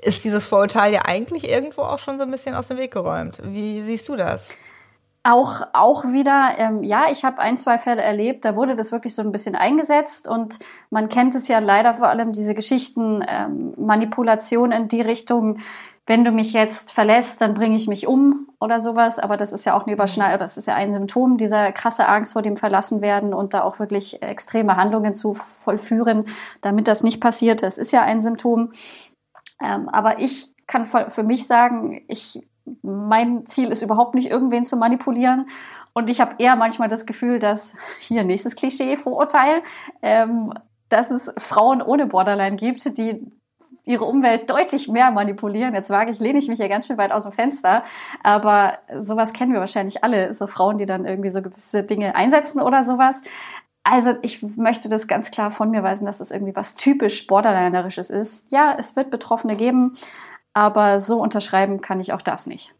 ist 0.00 0.24
dieses 0.24 0.46
Vorurteil 0.46 0.92
ja 0.92 1.02
eigentlich 1.06 1.48
irgendwo 1.48 1.82
auch 1.82 1.98
schon 1.98 2.18
so 2.18 2.24
ein 2.24 2.30
bisschen 2.30 2.54
aus 2.54 2.68
dem 2.68 2.76
Weg 2.76 2.92
geräumt. 2.92 3.40
Wie 3.42 3.80
siehst 3.80 4.08
du 4.08 4.14
das? 4.14 4.50
Auch, 5.24 5.62
auch 5.72 6.04
wieder, 6.04 6.54
ähm, 6.58 6.82
ja, 6.82 7.06
ich 7.10 7.24
habe 7.24 7.38
ein, 7.38 7.58
zwei 7.58 7.78
Fälle 7.78 8.02
erlebt, 8.02 8.44
da 8.44 8.56
wurde 8.56 8.76
das 8.76 8.92
wirklich 8.92 9.14
so 9.14 9.20
ein 9.20 9.32
bisschen 9.32 9.56
eingesetzt 9.56 10.28
und 10.28 10.58
man 10.90 11.08
kennt 11.08 11.34
es 11.34 11.48
ja 11.48 11.58
leider 11.58 11.94
vor 11.94 12.08
allem 12.08 12.32
diese 12.32 12.54
Geschichten, 12.54 13.22
ähm, 13.26 13.74
Manipulation 13.76 14.70
in 14.72 14.88
die 14.88 15.02
Richtung, 15.02 15.58
wenn 16.08 16.24
du 16.24 16.32
mich 16.32 16.54
jetzt 16.54 16.90
verlässt, 16.90 17.42
dann 17.42 17.52
bringe 17.52 17.76
ich 17.76 17.86
mich 17.86 18.06
um 18.06 18.48
oder 18.60 18.80
sowas. 18.80 19.18
Aber 19.18 19.36
das 19.36 19.52
ist 19.52 19.66
ja 19.66 19.76
auch 19.76 19.84
eine 19.84 19.92
Überschneidung, 19.92 20.38
das 20.38 20.56
ist 20.56 20.66
ja 20.66 20.74
ein 20.74 20.90
Symptom 20.90 21.36
dieser 21.36 21.70
krasse 21.72 22.08
Angst 22.08 22.32
vor 22.32 22.40
dem 22.40 22.56
Verlassenwerden 22.56 23.34
und 23.34 23.52
da 23.52 23.62
auch 23.62 23.78
wirklich 23.78 24.22
extreme 24.22 24.76
Handlungen 24.76 25.14
zu 25.14 25.34
vollführen, 25.34 26.24
damit 26.62 26.88
das 26.88 27.02
nicht 27.02 27.20
passiert. 27.20 27.62
Das 27.62 27.76
ist 27.76 27.92
ja 27.92 28.02
ein 28.02 28.22
Symptom. 28.22 28.72
Ähm, 29.62 29.90
aber 29.90 30.18
ich 30.18 30.54
kann 30.66 30.86
für 30.86 31.22
mich 31.22 31.46
sagen, 31.46 32.00
ich 32.08 32.47
mein 32.82 33.46
Ziel 33.46 33.70
ist 33.70 33.82
überhaupt 33.82 34.14
nicht, 34.14 34.30
irgendwen 34.30 34.64
zu 34.64 34.76
manipulieren. 34.76 35.46
Und 35.92 36.10
ich 36.10 36.20
habe 36.20 36.36
eher 36.38 36.56
manchmal 36.56 36.88
das 36.88 37.06
Gefühl, 37.06 37.38
dass 37.38 37.74
hier 37.98 38.24
nächstes 38.24 38.56
Klischee, 38.56 38.96
Vorurteil, 38.96 39.62
ähm, 40.02 40.52
dass 40.88 41.10
es 41.10 41.32
Frauen 41.38 41.82
ohne 41.82 42.06
Borderline 42.06 42.56
gibt, 42.56 42.96
die 42.98 43.30
ihre 43.84 44.04
Umwelt 44.04 44.50
deutlich 44.50 44.88
mehr 44.88 45.10
manipulieren. 45.10 45.74
Jetzt 45.74 45.88
wage 45.88 46.10
ich, 46.10 46.20
lehne 46.20 46.38
ich 46.38 46.48
mich 46.48 46.58
ja 46.58 46.68
ganz 46.68 46.86
schön 46.86 46.98
weit 46.98 47.10
aus 47.10 47.22
dem 47.22 47.32
Fenster. 47.32 47.84
Aber 48.22 48.78
sowas 48.94 49.32
kennen 49.32 49.52
wir 49.52 49.60
wahrscheinlich 49.60 50.04
alle. 50.04 50.34
So 50.34 50.46
Frauen, 50.46 50.76
die 50.76 50.84
dann 50.84 51.06
irgendwie 51.06 51.30
so 51.30 51.40
gewisse 51.40 51.84
Dinge 51.84 52.14
einsetzen 52.14 52.60
oder 52.60 52.84
sowas. 52.84 53.22
Also 53.84 54.14
ich 54.20 54.42
möchte 54.42 54.90
das 54.90 55.08
ganz 55.08 55.30
klar 55.30 55.50
von 55.50 55.70
mir 55.70 55.82
weisen, 55.82 56.04
dass 56.04 56.18
das 56.18 56.30
irgendwie 56.30 56.54
was 56.54 56.74
typisch 56.74 57.26
Borderlinerisches 57.26 58.10
ist. 58.10 58.52
Ja, 58.52 58.76
es 58.78 58.94
wird 58.94 59.10
Betroffene 59.10 59.56
geben, 59.56 59.94
aber 60.58 60.98
so 60.98 61.20
unterschreiben 61.20 61.80
kann 61.80 62.00
ich 62.00 62.12
auch 62.12 62.22
das 62.22 62.46
nicht. 62.46 62.74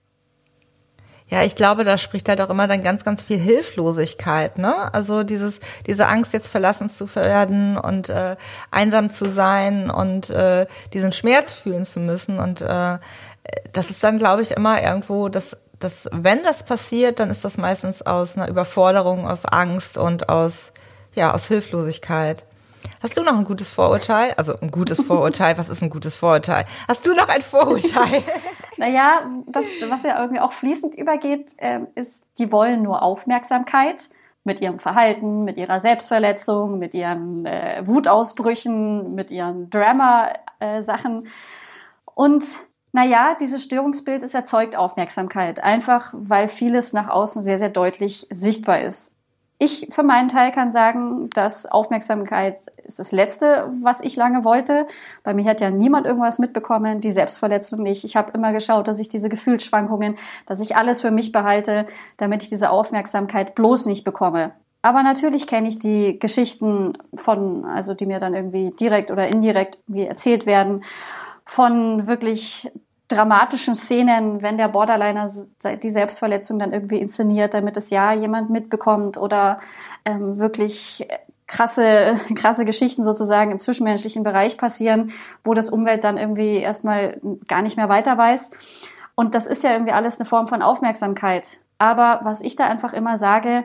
Ja, 1.31 1.43
ich 1.43 1.57
glaube, 1.57 1.85
da 1.85 1.99
spricht 1.99 2.29
halt 2.31 2.41
auch 2.41 2.49
immer 2.49 2.67
dann 2.67 2.83
ganz, 2.83 3.05
ganz 3.05 3.23
viel 3.23 3.37
Hilflosigkeit, 3.37 4.57
ne? 4.57 4.93
Also 4.95 5.25
dieses, 5.25 5.61
diese 5.87 6.09
Angst, 6.09 6.33
jetzt 6.33 6.49
verlassen 6.49 6.89
zu 6.89 7.15
werden 7.15 7.77
und 7.77 8.09
äh, 8.09 8.37
einsam 8.71 9.11
zu 9.11 9.29
sein 9.29 9.91
und 9.91 10.31
äh, 10.31 10.67
diesen 10.95 11.13
Schmerz 11.13 11.53
fühlen 11.53 11.85
zu 11.85 12.01
müssen. 12.01 12.39
Und 12.39 12.63
äh, 12.63 12.99
das 13.75 13.91
ist 13.91 14.03
dann, 14.03 14.17
glaube 14.17 14.41
ich, 14.41 14.53
immer 14.53 14.83
irgendwo, 14.83 15.29
dass, 15.29 15.55
dass 15.79 16.09
wenn 16.13 16.43
das 16.45 16.63
passiert, 16.63 17.21
dann 17.21 17.29
ist 17.29 17.45
das 17.45 17.59
meistens 17.59 18.01
aus 18.01 18.37
einer 18.37 18.49
Überforderung, 18.49 19.29
aus 19.29 19.45
Angst 19.45 19.99
und 19.99 20.31
aus, 20.31 20.73
ja, 21.15 21.35
aus 21.35 21.47
Hilflosigkeit. 21.47 22.48
Hast 23.01 23.17
du 23.17 23.23
noch 23.23 23.37
ein 23.37 23.45
gutes 23.45 23.71
Vorurteil? 23.71 24.35
Also 24.37 24.59
ein 24.61 24.71
gutes 24.71 25.01
Vorurteil, 25.01 25.57
was 25.57 25.69
ist 25.69 25.83
ein 25.83 25.91
gutes 25.91 26.17
Vorurteil? 26.17 26.65
Hast 26.89 27.07
du 27.07 27.15
noch 27.15 27.29
ein 27.29 27.43
Vorurteil? 27.43 28.23
naja, 28.77 29.31
das, 29.47 29.67
was 29.89 30.03
ja 30.03 30.21
irgendwie 30.21 30.41
auch 30.41 30.53
fließend 30.53 30.97
übergeht, 30.97 31.53
äh, 31.59 31.81
ist, 31.95 32.27
die 32.39 32.51
wollen 32.51 32.83
nur 32.83 33.03
Aufmerksamkeit 33.03 34.09
mit 34.45 34.61
ihrem 34.61 34.79
Verhalten, 34.79 35.45
mit 35.45 35.59
ihrer 35.59 35.79
Selbstverletzung, 35.79 36.79
mit 36.79 36.95
ihren 36.95 37.47
äh, 37.47 37.83
Wutausbrüchen, 37.85 39.15
mit 39.15 39.31
ihren 39.31 39.71
Drama-Sachen. 39.71 41.25
Äh, 41.25 41.29
Und 42.15 42.45
naja, 42.93 43.37
dieses 43.39 43.63
Störungsbild, 43.63 44.23
es 44.23 44.35
erzeugt 44.35 44.75
Aufmerksamkeit, 44.77 45.63
einfach 45.63 46.15
weil 46.17 46.49
vieles 46.49 46.93
nach 46.95 47.09
außen 47.09 47.45
sehr, 47.45 47.59
sehr 47.59 47.69
deutlich 47.69 48.27
sichtbar 48.31 48.81
ist. 48.81 49.15
Ich 49.61 49.89
für 49.91 50.05
meinen 50.05 50.29
Teil 50.29 50.53
kann 50.53 50.71
sagen, 50.71 51.31
dass 51.31 51.67
Aufmerksamkeit 51.67 52.67
ist 52.85 53.01
das 53.01 53.11
Letzte, 53.11 53.69
was 53.83 54.01
ich 54.01 54.15
lange 54.15 54.45
wollte. 54.45 54.87
Bei 55.25 55.35
mir 55.35 55.45
hat 55.47 55.61
ja 55.61 55.71
niemand 55.71 56.07
irgendwas 56.07 56.39
mitbekommen, 56.39 57.01
die 57.01 57.11
Selbstverletzung 57.11 57.83
nicht. 57.83 58.05
Ich 58.05 58.15
habe 58.15 58.31
immer 58.33 58.53
geschaut, 58.53 58.87
dass 58.87 59.01
ich 59.01 59.09
diese 59.09 59.29
Gefühlsschwankungen, 59.29 60.15
dass 60.47 60.61
ich 60.61 60.77
alles 60.77 61.01
für 61.01 61.11
mich 61.11 61.33
behalte, 61.33 61.87
damit 62.19 62.45
ich 62.45 62.51
diese 62.51 62.71
Aufmerksamkeit 62.71 63.57
bloß 63.57 63.87
nicht 63.87 64.05
bekomme. 64.05 64.53
Aber 64.81 65.03
natürlich 65.03 65.49
kenne 65.49 65.67
ich 65.67 65.79
die 65.79 66.21
Geschichten 66.21 66.97
von, 67.13 67.65
also 67.65 67.95
die 67.95 68.07
mir 68.07 68.21
dann 68.21 68.35
irgendwie 68.35 68.71
direkt 68.71 69.11
oder 69.11 69.27
indirekt 69.27 69.81
erzählt 69.93 70.47
werden, 70.47 70.85
von 71.45 72.07
wirklich 72.07 72.71
dramatischen 73.09 73.75
Szenen, 73.75 74.43
wenn 74.43 74.59
der 74.59 74.69
Borderliner 74.69 75.31
die 75.83 75.91
Selbstverletzung 75.91 76.59
dann 76.59 76.73
irgendwie 76.73 77.01
inszeniert, 77.01 77.55
damit 77.55 77.77
es 77.77 77.91
ja 77.91 78.13
jemand 78.13 78.51
mitbekommt 78.51 79.17
oder 79.17 79.61
ähm, 80.05 80.39
wirklich 80.39 81.09
krasse, 81.47 82.21
krasse 82.35 82.65
Geschichten 82.65 83.03
sozusagen 83.03 83.51
im 83.51 83.59
zwischenmenschlichen 83.59 84.23
Bereich 84.23 84.57
passieren, 84.57 85.13
wo 85.43 85.55
das 85.55 85.71
Umwelt 85.71 86.05
dann 86.05 86.19
irgendwie 86.19 86.59
erstmal 86.59 87.19
gar 87.49 87.63
nicht 87.63 87.77
mehr 87.77 87.89
weiter 87.89 88.17
weiß. 88.17 88.53
Und 89.15 89.35
das 89.35 89.47
ist 89.47 89.65
ja 89.65 89.73
irgendwie 89.73 89.93
alles 89.93 90.21
eine 90.21 90.27
Form 90.27 90.47
von 90.47 90.63
Aufmerksamkeit. 90.63 91.59
Aber 91.79 92.21
was 92.23 92.41
ich 92.41 92.55
da 92.55 92.67
einfach 92.67 92.93
immer 92.93 93.17
sage, 93.17 93.65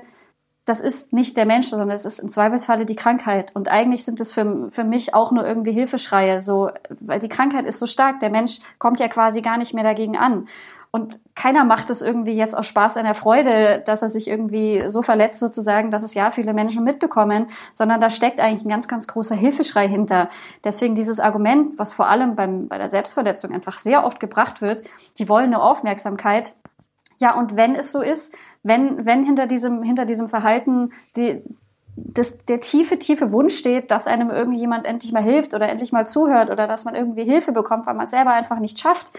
das 0.66 0.80
ist 0.80 1.12
nicht 1.12 1.36
der 1.36 1.46
Mensch, 1.46 1.68
sondern 1.68 1.92
es 1.92 2.06
ist 2.06 2.20
im 2.20 2.30
Zweifelsfalle 2.30 2.86
die 2.86 2.96
Krankheit. 2.96 3.54
Und 3.54 3.70
eigentlich 3.70 4.06
sind 4.06 4.22
es 4.22 4.32
für, 4.32 4.70
für 4.70 4.86
mich 4.86 5.14
auch 5.14 5.32
nur 5.32 5.46
irgendwie 5.46 5.74
Hilfeschreie, 5.74 6.40
so, 6.40 6.70
weil 6.90 7.20
die 7.20 7.30
Krankheit 7.30 7.66
ist 7.66 7.80
so 7.80 7.86
stark. 7.86 8.22
Der 8.22 8.30
Mensch 8.30 8.60
kommt 8.80 9.00
ja 9.00 9.10
quasi 9.10 9.42
gar 9.42 9.58
nicht 9.58 9.74
mehr 9.74 9.84
dagegen 9.84 10.18
an. 10.18 10.48
Und 10.96 11.18
keiner 11.34 11.66
macht 11.66 11.90
es 11.90 12.04
irgendwie 12.04 12.34
jetzt 12.34 12.56
aus 12.56 12.68
Spaß 12.68 12.98
an 12.98 13.06
der 13.06 13.16
Freude, 13.16 13.82
dass 13.84 14.04
er 14.04 14.10
sich 14.10 14.28
irgendwie 14.28 14.88
so 14.88 15.02
verletzt 15.02 15.40
sozusagen, 15.40 15.90
dass 15.90 16.04
es 16.04 16.14
ja 16.14 16.30
viele 16.30 16.54
Menschen 16.54 16.84
mitbekommen, 16.84 17.48
sondern 17.74 18.00
da 18.00 18.12
steckt 18.12 18.40
eigentlich 18.40 18.64
ein 18.64 18.70
ganz, 18.70 18.88
ganz 18.88 19.08
großer 19.08 19.34
Hilfeschrei 19.34 19.88
hinter. 19.88 20.30
Deswegen 20.64 20.94
dieses 20.94 21.20
Argument, 21.20 21.80
was 21.80 21.94
vor 21.94 22.08
allem 22.08 22.36
beim, 22.36 22.68
bei 22.68 22.78
der 22.78 22.92
Selbstverletzung 22.92 23.52
einfach 23.54 23.80
sehr 23.80 24.06
oft 24.06 24.20
gebracht 24.20 24.62
wird, 24.62 24.84
die 25.18 25.28
wollen 25.28 25.48
eine 25.48 25.64
Aufmerksamkeit. 25.64 26.54
Ja, 27.20 27.38
und 27.38 27.56
wenn 27.56 27.76
es 27.76 27.92
so 27.92 28.02
ist, 28.02 28.36
wenn, 28.64 29.06
wenn 29.06 29.24
hinter 29.24 29.48
diesem, 29.48 29.84
hinter 29.84 30.06
diesem 30.06 30.30
Verhalten 30.30 30.92
die, 31.16 31.42
das, 31.96 32.40
der 32.46 32.60
tiefe, 32.60 32.98
tiefe 32.98 33.32
Wunsch 33.32 33.56
steht, 33.56 33.92
dass 33.92 34.08
einem 34.08 34.30
irgendjemand 34.30 34.86
endlich 34.86 35.12
mal 35.12 35.24
hilft 35.24 35.54
oder 35.54 35.70
endlich 35.70 35.92
mal 35.92 36.08
zuhört 36.08 36.50
oder 36.50 36.68
dass 36.68 36.86
man 36.86 36.96
irgendwie 36.96 37.24
Hilfe 37.24 37.52
bekommt, 37.52 37.86
weil 37.86 37.94
man 37.94 38.06
es 38.06 38.12
selber 38.12 38.34
einfach 38.34 38.60
nicht 38.60 38.80
schafft, 38.80 39.12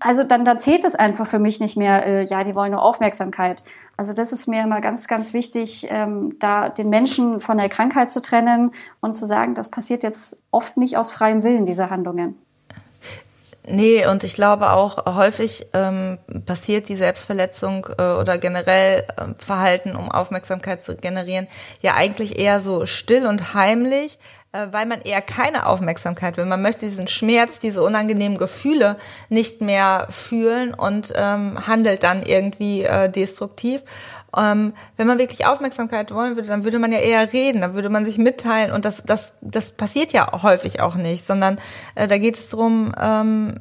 also 0.00 0.22
dann, 0.22 0.44
dann 0.44 0.58
zählt 0.58 0.84
es 0.84 0.94
einfach 0.94 1.26
für 1.26 1.38
mich 1.38 1.60
nicht 1.60 1.76
mehr, 1.76 2.06
äh, 2.06 2.24
ja, 2.24 2.44
die 2.44 2.54
wollen 2.54 2.72
nur 2.72 2.82
Aufmerksamkeit. 2.82 3.62
Also 3.96 4.12
das 4.12 4.32
ist 4.32 4.46
mir 4.46 4.62
immer 4.62 4.80
ganz, 4.80 5.08
ganz 5.08 5.32
wichtig, 5.32 5.86
ähm, 5.90 6.36
da 6.38 6.68
den 6.68 6.90
Menschen 6.90 7.40
von 7.40 7.56
der 7.56 7.68
Krankheit 7.68 8.10
zu 8.10 8.20
trennen 8.20 8.72
und 9.00 9.14
zu 9.14 9.26
sagen, 9.26 9.54
das 9.54 9.70
passiert 9.70 10.02
jetzt 10.02 10.42
oft 10.50 10.76
nicht 10.76 10.98
aus 10.98 11.10
freiem 11.10 11.42
Willen, 11.42 11.64
diese 11.64 11.88
Handlungen. 11.88 12.36
Nee, 13.68 14.06
und 14.06 14.22
ich 14.22 14.34
glaube 14.34 14.70
auch 14.70 15.06
häufig 15.16 15.66
ähm, 15.72 16.18
passiert 16.46 16.88
die 16.88 16.94
Selbstverletzung 16.94 17.88
äh, 17.98 18.12
oder 18.12 18.38
generell 18.38 19.00
äh, 19.00 19.24
Verhalten, 19.38 19.96
um 19.96 20.08
Aufmerksamkeit 20.10 20.84
zu 20.84 20.96
generieren, 20.96 21.48
ja 21.80 21.94
eigentlich 21.94 22.38
eher 22.38 22.60
so 22.60 22.86
still 22.86 23.26
und 23.26 23.54
heimlich, 23.54 24.20
äh, 24.52 24.68
weil 24.70 24.86
man 24.86 25.00
eher 25.00 25.20
keine 25.20 25.66
Aufmerksamkeit 25.66 26.36
will. 26.36 26.44
Man 26.44 26.62
möchte 26.62 26.86
diesen 26.86 27.08
Schmerz, 27.08 27.58
diese 27.58 27.82
unangenehmen 27.82 28.38
Gefühle 28.38 28.98
nicht 29.30 29.60
mehr 29.60 30.06
fühlen 30.10 30.72
und 30.72 31.12
ähm, 31.16 31.66
handelt 31.66 32.04
dann 32.04 32.22
irgendwie 32.22 32.84
äh, 32.84 33.10
destruktiv. 33.10 33.82
Ähm, 34.36 34.74
wenn 34.96 35.06
man 35.06 35.18
wirklich 35.18 35.46
Aufmerksamkeit 35.46 36.12
wollen 36.12 36.36
würde, 36.36 36.48
dann 36.48 36.64
würde 36.64 36.78
man 36.78 36.92
ja 36.92 36.98
eher 36.98 37.32
reden, 37.32 37.60
dann 37.62 37.74
würde 37.74 37.88
man 37.88 38.04
sich 38.04 38.18
mitteilen 38.18 38.70
und 38.72 38.84
das, 38.84 39.02
das, 39.04 39.32
das 39.40 39.70
passiert 39.70 40.12
ja 40.12 40.42
häufig 40.42 40.80
auch 40.80 40.94
nicht, 40.94 41.26
sondern 41.26 41.58
äh, 41.94 42.06
da 42.06 42.18
geht 42.18 42.36
es 42.36 42.48
darum, 42.48 42.94
ähm, 43.00 43.60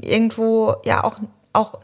irgendwo 0.00 0.76
ja 0.84 1.04
auch, 1.04 1.16
auch 1.52 1.80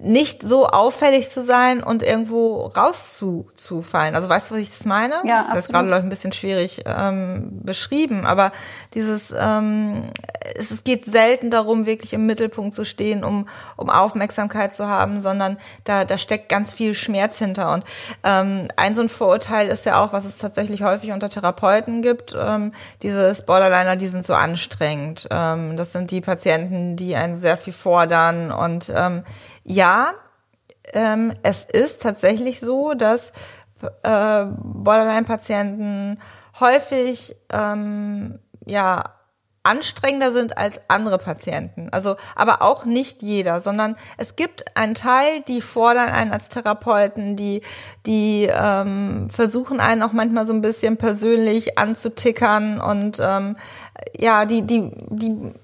nicht 0.00 0.42
so 0.42 0.66
auffällig 0.66 1.30
zu 1.30 1.44
sein 1.44 1.82
und 1.82 2.02
irgendwo 2.02 2.66
rauszufallen. 2.66 4.16
Also 4.16 4.28
weißt 4.28 4.50
du, 4.50 4.56
was 4.56 4.62
ich 4.62 4.70
das 4.70 4.84
meine? 4.86 5.22
Ja, 5.24 5.38
das 5.38 5.48
ist 5.48 5.54
jetzt 5.54 5.68
gerade 5.70 5.94
ein 5.94 6.08
bisschen 6.08 6.32
schwierig 6.32 6.82
ähm, 6.84 7.60
beschrieben, 7.62 8.26
aber 8.26 8.50
dieses, 8.94 9.32
ähm, 9.38 10.10
es, 10.56 10.72
es 10.72 10.82
geht 10.82 11.04
selten 11.04 11.50
darum, 11.50 11.86
wirklich 11.86 12.12
im 12.12 12.26
Mittelpunkt 12.26 12.74
zu 12.74 12.84
stehen, 12.84 13.22
um, 13.22 13.48
um 13.76 13.88
Aufmerksamkeit 13.88 14.74
zu 14.74 14.88
haben, 14.88 15.20
sondern 15.20 15.58
da, 15.84 16.04
da 16.04 16.18
steckt 16.18 16.48
ganz 16.48 16.72
viel 16.72 16.94
Schmerz 16.94 17.38
hinter. 17.38 17.72
Und 17.72 17.84
ähm, 18.24 18.66
ein 18.76 18.96
so 18.96 19.02
ein 19.02 19.08
Vorurteil 19.08 19.68
ist 19.68 19.86
ja 19.86 20.02
auch, 20.02 20.12
was 20.12 20.24
es 20.24 20.38
tatsächlich 20.38 20.82
häufig 20.82 21.12
unter 21.12 21.28
Therapeuten 21.28 22.02
gibt, 22.02 22.36
ähm, 22.36 22.72
dieses 23.02 23.42
Borderliner, 23.42 23.94
die 23.94 24.08
sind 24.08 24.26
so 24.26 24.34
anstrengend. 24.34 25.28
Ähm, 25.30 25.76
das 25.76 25.92
sind 25.92 26.10
die 26.10 26.20
Patienten, 26.20 26.96
die 26.96 27.14
einen 27.14 27.36
sehr 27.36 27.56
viel 27.56 27.72
fordern 27.72 28.50
und 28.50 28.92
ähm, 28.94 29.22
ja, 29.64 30.14
ähm, 30.92 31.32
es 31.42 31.64
ist 31.64 32.02
tatsächlich 32.02 32.60
so, 32.60 32.94
dass 32.94 33.32
äh, 34.02 34.44
Borderline-Patienten 34.44 36.20
häufig 36.60 37.36
ähm, 37.50 38.38
ja 38.64 39.04
anstrengender 39.64 40.30
sind 40.32 40.58
als 40.58 40.80
andere 40.88 41.16
Patienten. 41.16 41.88
Also, 41.90 42.16
aber 42.36 42.60
auch 42.60 42.84
nicht 42.84 43.22
jeder, 43.22 43.62
sondern 43.62 43.96
es 44.18 44.36
gibt 44.36 44.76
einen 44.76 44.94
Teil, 44.94 45.40
die 45.48 45.62
fordern 45.62 46.10
einen 46.10 46.32
als 46.32 46.50
Therapeuten, 46.50 47.34
die, 47.34 47.62
die 48.04 48.46
ähm, 48.50 49.30
versuchen 49.30 49.80
einen 49.80 50.02
auch 50.02 50.12
manchmal 50.12 50.46
so 50.46 50.52
ein 50.52 50.60
bisschen 50.60 50.98
persönlich 50.98 51.78
anzutickern 51.78 52.78
und 52.78 53.20
ähm, 53.22 53.56
ja, 54.18 54.44
die, 54.44 54.62
die, 54.62 54.90
die 55.08 55.54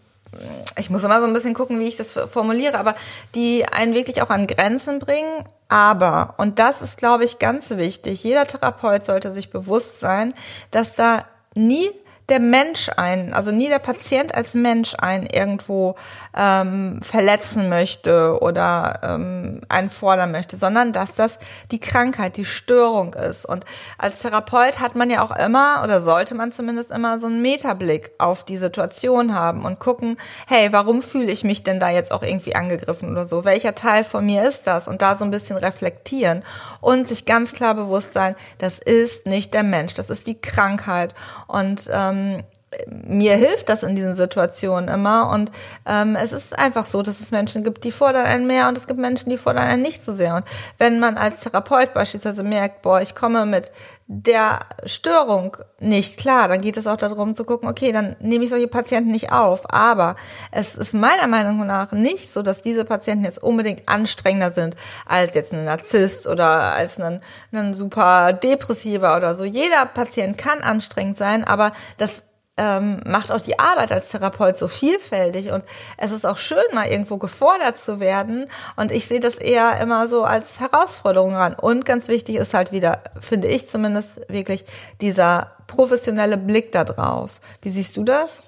ich 0.76 0.90
muss 0.90 1.04
immer 1.04 1.20
so 1.20 1.26
ein 1.26 1.32
bisschen 1.32 1.54
gucken, 1.54 1.80
wie 1.80 1.88
ich 1.88 1.96
das 1.96 2.12
formuliere, 2.12 2.78
aber 2.78 2.94
die 3.34 3.66
einen 3.66 3.94
wirklich 3.94 4.22
auch 4.22 4.30
an 4.30 4.46
Grenzen 4.46 4.98
bringen. 4.98 5.44
Aber, 5.68 6.34
und 6.38 6.58
das 6.58 6.82
ist, 6.82 6.98
glaube 6.98 7.24
ich, 7.24 7.38
ganz 7.38 7.70
wichtig, 7.70 8.22
jeder 8.22 8.46
Therapeut 8.46 9.04
sollte 9.04 9.32
sich 9.32 9.50
bewusst 9.50 10.00
sein, 10.00 10.34
dass 10.70 10.94
da 10.94 11.24
nie 11.54 11.90
der 12.30 12.40
Mensch 12.40 12.88
einen, 12.96 13.34
also 13.34 13.50
nie 13.50 13.68
der 13.68 13.80
Patient 13.80 14.34
als 14.34 14.54
Mensch 14.54 14.94
einen 14.98 15.26
irgendwo 15.26 15.96
ähm, 16.36 17.00
verletzen 17.02 17.68
möchte 17.68 18.38
oder 18.40 19.00
ähm, 19.02 19.62
einen 19.68 19.90
fordern 19.90 20.30
möchte, 20.30 20.56
sondern 20.56 20.92
dass 20.92 21.14
das 21.14 21.38
die 21.72 21.80
Krankheit, 21.80 22.36
die 22.36 22.44
Störung 22.44 23.14
ist. 23.14 23.44
Und 23.44 23.64
als 23.98 24.20
Therapeut 24.20 24.78
hat 24.80 24.94
man 24.94 25.10
ja 25.10 25.22
auch 25.22 25.36
immer 25.36 25.80
oder 25.82 26.00
sollte 26.00 26.34
man 26.34 26.52
zumindest 26.52 26.90
immer 26.90 27.20
so 27.20 27.26
einen 27.26 27.42
Metablick 27.42 28.12
auf 28.18 28.44
die 28.44 28.58
Situation 28.58 29.34
haben 29.34 29.64
und 29.64 29.80
gucken, 29.80 30.16
hey, 30.46 30.72
warum 30.72 31.02
fühle 31.02 31.32
ich 31.32 31.42
mich 31.42 31.64
denn 31.64 31.80
da 31.80 31.90
jetzt 31.90 32.12
auch 32.12 32.22
irgendwie 32.22 32.54
angegriffen 32.54 33.10
oder 33.10 33.26
so? 33.26 33.44
Welcher 33.44 33.74
Teil 33.74 34.04
von 34.04 34.24
mir 34.24 34.44
ist 34.44 34.66
das? 34.66 34.86
Und 34.86 35.02
da 35.02 35.16
so 35.16 35.24
ein 35.24 35.32
bisschen 35.32 35.56
reflektieren 35.56 36.44
und 36.80 37.08
sich 37.08 37.26
ganz 37.26 37.52
klar 37.52 37.74
bewusst 37.74 38.12
sein, 38.12 38.36
das 38.58 38.78
ist 38.78 39.26
nicht 39.26 39.52
der 39.52 39.64
Mensch, 39.64 39.94
das 39.94 40.10
ist 40.10 40.28
die 40.28 40.40
Krankheit. 40.40 41.14
Und 41.48 41.88
ähm, 41.92 42.19
ähm, 42.20 42.44
mir 42.86 43.34
hilft 43.34 43.68
das 43.68 43.82
in 43.82 43.96
diesen 43.96 44.14
Situationen 44.14 44.88
immer. 44.88 45.30
Und 45.30 45.50
ähm, 45.86 46.16
es 46.16 46.32
ist 46.32 46.58
einfach 46.58 46.86
so, 46.86 47.02
dass 47.02 47.20
es 47.20 47.30
Menschen 47.30 47.64
gibt, 47.64 47.84
die 47.84 47.90
fordern 47.90 48.26
einen 48.26 48.46
mehr 48.46 48.68
und 48.68 48.76
es 48.76 48.86
gibt 48.86 49.00
Menschen, 49.00 49.30
die 49.30 49.38
fordern 49.38 49.64
einen 49.64 49.82
nicht 49.82 50.02
so 50.02 50.12
sehr. 50.12 50.36
Und 50.36 50.44
wenn 50.78 51.00
man 51.00 51.16
als 51.16 51.40
Therapeut 51.40 51.94
beispielsweise 51.94 52.44
merkt, 52.44 52.82
boah, 52.82 53.00
ich 53.00 53.14
komme 53.14 53.44
mit 53.44 53.72
der 54.06 54.60
Störung 54.86 55.56
nicht 55.78 56.16
klar, 56.16 56.48
dann 56.48 56.60
geht 56.60 56.76
es 56.76 56.86
auch 56.86 56.96
darum 56.96 57.34
zu 57.34 57.44
gucken, 57.44 57.68
okay, 57.68 57.92
dann 57.92 58.16
nehme 58.18 58.44
ich 58.44 58.50
solche 58.50 58.68
Patienten 58.68 59.10
nicht 59.10 59.32
auf. 59.32 59.72
Aber 59.72 60.16
es 60.52 60.76
ist 60.76 60.94
meiner 60.94 61.26
Meinung 61.26 61.66
nach 61.66 61.92
nicht 61.92 62.32
so, 62.32 62.42
dass 62.42 62.62
diese 62.62 62.84
Patienten 62.84 63.24
jetzt 63.24 63.42
unbedingt 63.42 63.88
anstrengender 63.88 64.52
sind 64.52 64.76
als 65.06 65.34
jetzt 65.34 65.52
ein 65.52 65.64
Narzisst 65.64 66.26
oder 66.26 66.74
als 66.74 67.00
ein, 67.00 67.20
ein 67.52 67.74
super 67.74 68.32
Depressiver 68.32 69.16
oder 69.16 69.34
so. 69.34 69.44
Jeder 69.44 69.86
Patient 69.86 70.38
kann 70.38 70.60
anstrengend 70.60 71.16
sein, 71.16 71.44
aber 71.44 71.72
das 71.96 72.24
ähm, 72.60 73.00
macht 73.06 73.32
auch 73.32 73.40
die 73.40 73.58
Arbeit 73.58 73.90
als 73.90 74.08
Therapeut 74.08 74.58
so 74.58 74.68
vielfältig 74.68 75.50
und 75.50 75.64
es 75.96 76.12
ist 76.12 76.26
auch 76.26 76.36
schön, 76.36 76.62
mal 76.74 76.88
irgendwo 76.88 77.16
gefordert 77.16 77.78
zu 77.78 78.00
werden. 78.00 78.48
Und 78.76 78.92
ich 78.92 79.08
sehe 79.08 79.18
das 79.18 79.36
eher 79.36 79.80
immer 79.80 80.08
so 80.08 80.24
als 80.24 80.60
Herausforderung 80.60 81.34
an. 81.36 81.54
Und 81.54 81.86
ganz 81.86 82.08
wichtig 82.08 82.36
ist 82.36 82.52
halt 82.52 82.70
wieder, 82.70 83.02
finde 83.18 83.48
ich 83.48 83.66
zumindest, 83.66 84.20
wirklich 84.28 84.66
dieser 85.00 85.52
professionelle 85.66 86.36
Blick 86.36 86.70
da 86.72 86.84
drauf. 86.84 87.40
Wie 87.62 87.70
siehst 87.70 87.96
du 87.96 88.04
das? 88.04 88.42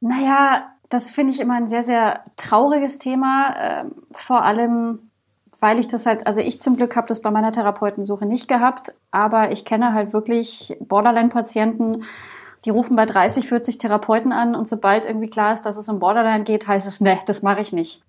Naja, 0.00 0.66
das 0.88 1.10
finde 1.10 1.34
ich 1.34 1.40
immer 1.40 1.54
ein 1.54 1.68
sehr, 1.68 1.82
sehr 1.82 2.20
trauriges 2.36 2.98
Thema. 2.98 3.54
Äh, 3.58 3.84
vor 4.12 4.42
allem, 4.42 5.10
weil 5.60 5.78
ich 5.78 5.88
das 5.88 6.06
halt, 6.06 6.26
also 6.26 6.40
ich 6.40 6.62
zum 6.62 6.76
Glück 6.76 6.96
habe 6.96 7.08
das 7.08 7.20
bei 7.20 7.30
meiner 7.30 7.52
Therapeutensuche 7.52 8.24
nicht 8.24 8.48
gehabt, 8.48 8.94
aber 9.10 9.52
ich 9.52 9.66
kenne 9.66 9.92
halt 9.92 10.14
wirklich 10.14 10.78
Borderline-Patienten, 10.80 12.04
die 12.64 12.70
rufen 12.70 12.96
bei 12.96 13.06
30, 13.06 13.48
40 13.48 13.78
Therapeuten 13.78 14.32
an 14.32 14.54
und 14.54 14.68
sobald 14.68 15.04
irgendwie 15.04 15.30
klar 15.30 15.52
ist, 15.52 15.62
dass 15.62 15.76
es 15.76 15.88
um 15.88 15.98
Borderline 15.98 16.44
geht, 16.44 16.66
heißt 16.66 16.86
es, 16.86 17.00
ne, 17.00 17.18
das 17.26 17.42
mache 17.42 17.60
ich 17.60 17.72
nicht. 17.72 18.02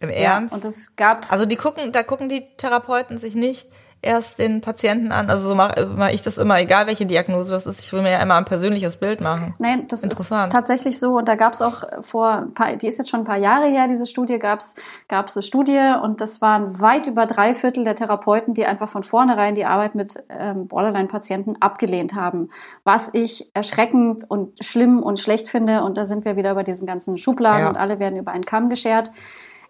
Im 0.00 0.10
Ernst? 0.10 0.52
Ja, 0.52 0.56
und 0.56 0.64
es 0.64 0.96
gab. 0.96 1.32
Also 1.32 1.46
die 1.46 1.56
gucken, 1.56 1.90
da 1.92 2.02
gucken 2.02 2.28
die 2.28 2.46
Therapeuten 2.56 3.16
sich 3.16 3.34
nicht 3.34 3.68
erst 4.06 4.38
den 4.38 4.60
Patienten 4.60 5.12
an. 5.12 5.28
Also 5.28 5.48
so 5.48 5.54
mache 5.54 5.86
mach 5.94 6.10
ich 6.10 6.22
das 6.22 6.38
immer, 6.38 6.58
egal 6.60 6.86
welche 6.86 7.04
Diagnose 7.04 7.52
das 7.52 7.66
ist. 7.66 7.80
Ich 7.80 7.92
will 7.92 8.02
mir 8.02 8.12
ja 8.12 8.22
immer 8.22 8.36
ein 8.36 8.44
persönliches 8.44 8.96
Bild 8.96 9.20
machen. 9.20 9.54
Nein, 9.58 9.86
das 9.88 10.04
ist 10.04 10.30
tatsächlich 10.30 10.98
so. 10.98 11.18
Und 11.18 11.28
da 11.28 11.34
gab 11.34 11.52
es 11.52 11.62
auch 11.62 11.82
vor 12.00 12.30
ein 12.30 12.54
paar, 12.54 12.76
die 12.76 12.86
ist 12.86 12.98
jetzt 12.98 13.10
schon 13.10 13.20
ein 13.20 13.26
paar 13.26 13.38
Jahre 13.38 13.66
her, 13.66 13.86
diese 13.88 14.06
Studie, 14.06 14.38
gab 14.38 14.60
es 14.60 14.76
eine 15.08 15.42
Studie 15.42 15.94
und 16.02 16.20
das 16.20 16.40
waren 16.40 16.80
weit 16.80 17.06
über 17.06 17.26
drei 17.26 17.54
Viertel 17.54 17.84
der 17.84 17.94
Therapeuten, 17.94 18.54
die 18.54 18.64
einfach 18.64 18.88
von 18.88 19.02
vornherein 19.02 19.54
die 19.54 19.64
Arbeit 19.64 19.94
mit 19.94 20.14
ähm, 20.28 20.68
Borderline-Patienten 20.68 21.56
abgelehnt 21.60 22.14
haben. 22.14 22.50
Was 22.84 23.12
ich 23.12 23.50
erschreckend 23.54 24.24
und 24.28 24.64
schlimm 24.64 25.02
und 25.02 25.18
schlecht 25.18 25.48
finde. 25.48 25.82
Und 25.82 25.96
da 25.96 26.04
sind 26.04 26.24
wir 26.24 26.36
wieder 26.36 26.54
bei 26.54 26.62
diesen 26.62 26.86
ganzen 26.86 27.16
Schubladen 27.18 27.62
ja. 27.62 27.68
und 27.68 27.76
alle 27.76 27.98
werden 27.98 28.18
über 28.18 28.32
einen 28.32 28.44
Kamm 28.44 28.68
geschert. 28.68 29.10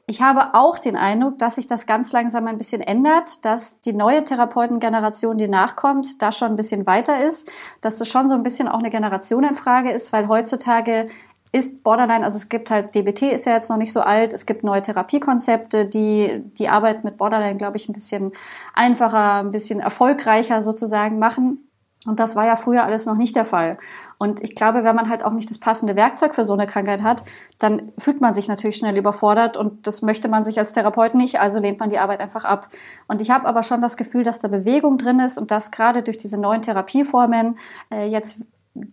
Ich 0.09 0.23
habe 0.23 0.55
auch 0.55 0.79
den 0.79 0.95
Eindruck, 0.95 1.39
dass 1.39 1.57
sich 1.57 1.67
das 1.67 1.85
ganz 1.85 2.13
langsam 2.13 2.47
ein 2.47 2.59
bisschen 2.59 2.81
ändert, 2.81 3.45
dass 3.45 3.81
die 3.81 3.93
neue 3.93 4.23
Therapeutengeneration, 4.23 5.37
die 5.37 5.49
nachkommt, 5.49 6.23
da 6.23 6.31
schon 6.31 6.51
ein 6.51 6.57
bisschen 6.57 6.87
weiter 6.87 7.25
ist, 7.25 7.51
dass 7.81 7.99
das 7.99 8.09
schon 8.09 8.29
so 8.29 8.37
ein 8.37 8.45
bisschen 8.45 8.69
auch 8.69 8.79
eine 8.79 8.91
Generationenfrage 8.91 9.91
ist, 9.91 10.13
weil 10.13 10.29
heutzutage 10.29 11.09
ist 11.51 11.83
Borderline, 11.83 12.25
also 12.25 12.37
es 12.37 12.49
gibt 12.49 12.71
halt 12.71 12.95
DBT 12.95 13.33
ist 13.33 13.47
ja 13.47 13.55
jetzt 13.55 13.69
noch 13.69 13.79
nicht 13.79 13.93
so 13.93 14.01
alt, 14.01 14.33
es 14.33 14.47
gibt 14.47 14.63
neue 14.63 14.83
Therapiekonzepte, 14.83 15.87
die 15.87 16.43
die 16.59 16.69
Arbeit 16.69 17.03
mit 17.03 17.17
Borderline, 17.17 17.57
glaube 17.57 17.77
ich, 17.77 17.89
ein 17.89 17.93
bisschen 17.93 18.33
einfacher, 18.75 19.41
ein 19.41 19.51
bisschen 19.51 19.81
erfolgreicher 19.81 20.61
sozusagen 20.61 21.19
machen. 21.19 21.66
Und 22.07 22.21
das 22.21 22.37
war 22.37 22.47
ja 22.47 22.57
früher 22.57 22.85
alles 22.85 23.07
noch 23.07 23.17
nicht 23.17 23.37
der 23.37 23.45
Fall. 23.45 23.79
Und 24.19 24.43
ich 24.43 24.55
glaube, 24.55 24.85
wenn 24.85 24.97
man 24.97 25.11
halt 25.11 25.25
auch 25.25 25.33
nicht 25.33 25.51
das 25.51 25.59
passende 25.59 25.97
Werkzeug 25.97 26.35
für 26.35 26.45
so 26.45 26.55
eine 26.55 26.67
Krankheit 26.67 27.03
hat, 27.03 27.23
dann 27.59 27.93
fühlt 27.99 28.21
man 28.21 28.33
sich 28.33 28.49
natürlich 28.49 28.77
schnell 28.77 28.97
überfordert 28.97 29.57
und 29.57 29.87
das 29.87 30.03
möchte 30.03 30.29
man 30.29 30.45
sich 30.45 30.59
als 30.59 30.73
Therapeut 30.73 31.15
nicht, 31.15 31.41
also 31.41 31.59
lehnt 31.59 31.81
man 31.81 31.91
die 31.91 31.99
Arbeit 31.99 32.21
einfach 32.21 32.45
ab. 32.45 32.69
Und 33.09 33.21
ich 33.21 33.31
habe 33.31 33.47
aber 33.47 33.63
schon 33.63 33.83
das 33.83 33.97
Gefühl, 33.97 34.23
dass 34.23 34.41
da 34.41 34.49
Bewegung 34.49 34.99
drin 34.99 35.21
ist 35.21 35.39
und 35.39 35.51
dass 35.51 35.71
gerade 35.71 36.03
durch 36.03 36.17
diese 36.17 36.41
neuen 36.41 36.63
Therapieformen 36.63 37.59
äh, 37.93 38.07
jetzt 38.07 38.41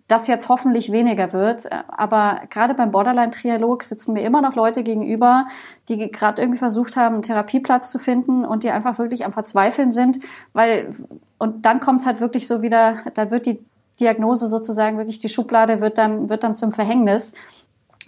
das 0.08 0.28
jetzt 0.28 0.50
hoffentlich 0.50 0.92
weniger 0.92 1.34
wird. 1.34 1.70
Aber 1.90 2.42
gerade 2.50 2.74
beim 2.74 2.92
Borderline-Trialog 2.92 3.84
sitzen 3.84 4.14
mir 4.14 4.24
immer 4.24 4.42
noch 4.42 4.56
Leute 4.56 4.84
gegenüber, 4.84 5.46
die 5.90 6.12
gerade 6.12 6.42
irgendwie 6.42 6.60
versucht 6.60 6.96
haben, 6.96 7.16
einen 7.16 7.24
Therapieplatz 7.24 7.92
zu 7.92 8.00
finden 8.00 8.46
und 8.46 8.64
die 8.64 8.70
einfach 8.70 8.98
wirklich 8.98 9.26
am 9.26 9.34
Verzweifeln 9.34 9.92
sind, 9.92 10.20
weil 10.54 10.94
und 11.38 11.66
dann 11.66 11.80
kommt 11.80 12.00
es 12.00 12.06
halt 12.06 12.22
wirklich 12.22 12.48
so 12.48 12.62
wieder, 12.62 13.00
da 13.16 13.32
wird 13.32 13.46
die 13.46 13.60
Diagnose 14.00 14.48
sozusagen 14.48 14.98
wirklich 14.98 15.20
die 15.20 15.30
Schublade 15.30 15.82
wird 15.82 15.98
dann 15.98 16.30
wird 16.30 16.44
dann 16.44 16.56
zum 16.56 16.72
Verhängnis, 16.72 17.34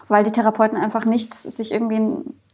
weil 0.07 0.23
die 0.23 0.31
Therapeuten 0.31 0.77
einfach 0.77 1.05
nicht 1.05 1.33
sich 1.33 1.71
irgendwie 1.71 2.01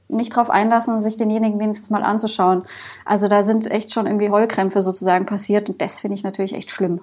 nicht 0.09 0.35
drauf 0.35 0.49
einlassen, 0.49 0.99
sich 0.99 1.17
denjenigen 1.17 1.59
wenigstens 1.59 1.89
mal 1.89 2.03
anzuschauen. 2.03 2.63
Also 3.05 3.27
da 3.27 3.43
sind 3.43 3.69
echt 3.69 3.93
schon 3.93 4.07
irgendwie 4.07 4.29
Heulkrämpfe 4.29 4.81
sozusagen 4.81 5.25
passiert 5.25 5.69
und 5.69 5.81
das 5.81 5.99
finde 6.01 6.15
ich 6.15 6.23
natürlich 6.23 6.53
echt 6.53 6.71
schlimm. 6.71 7.01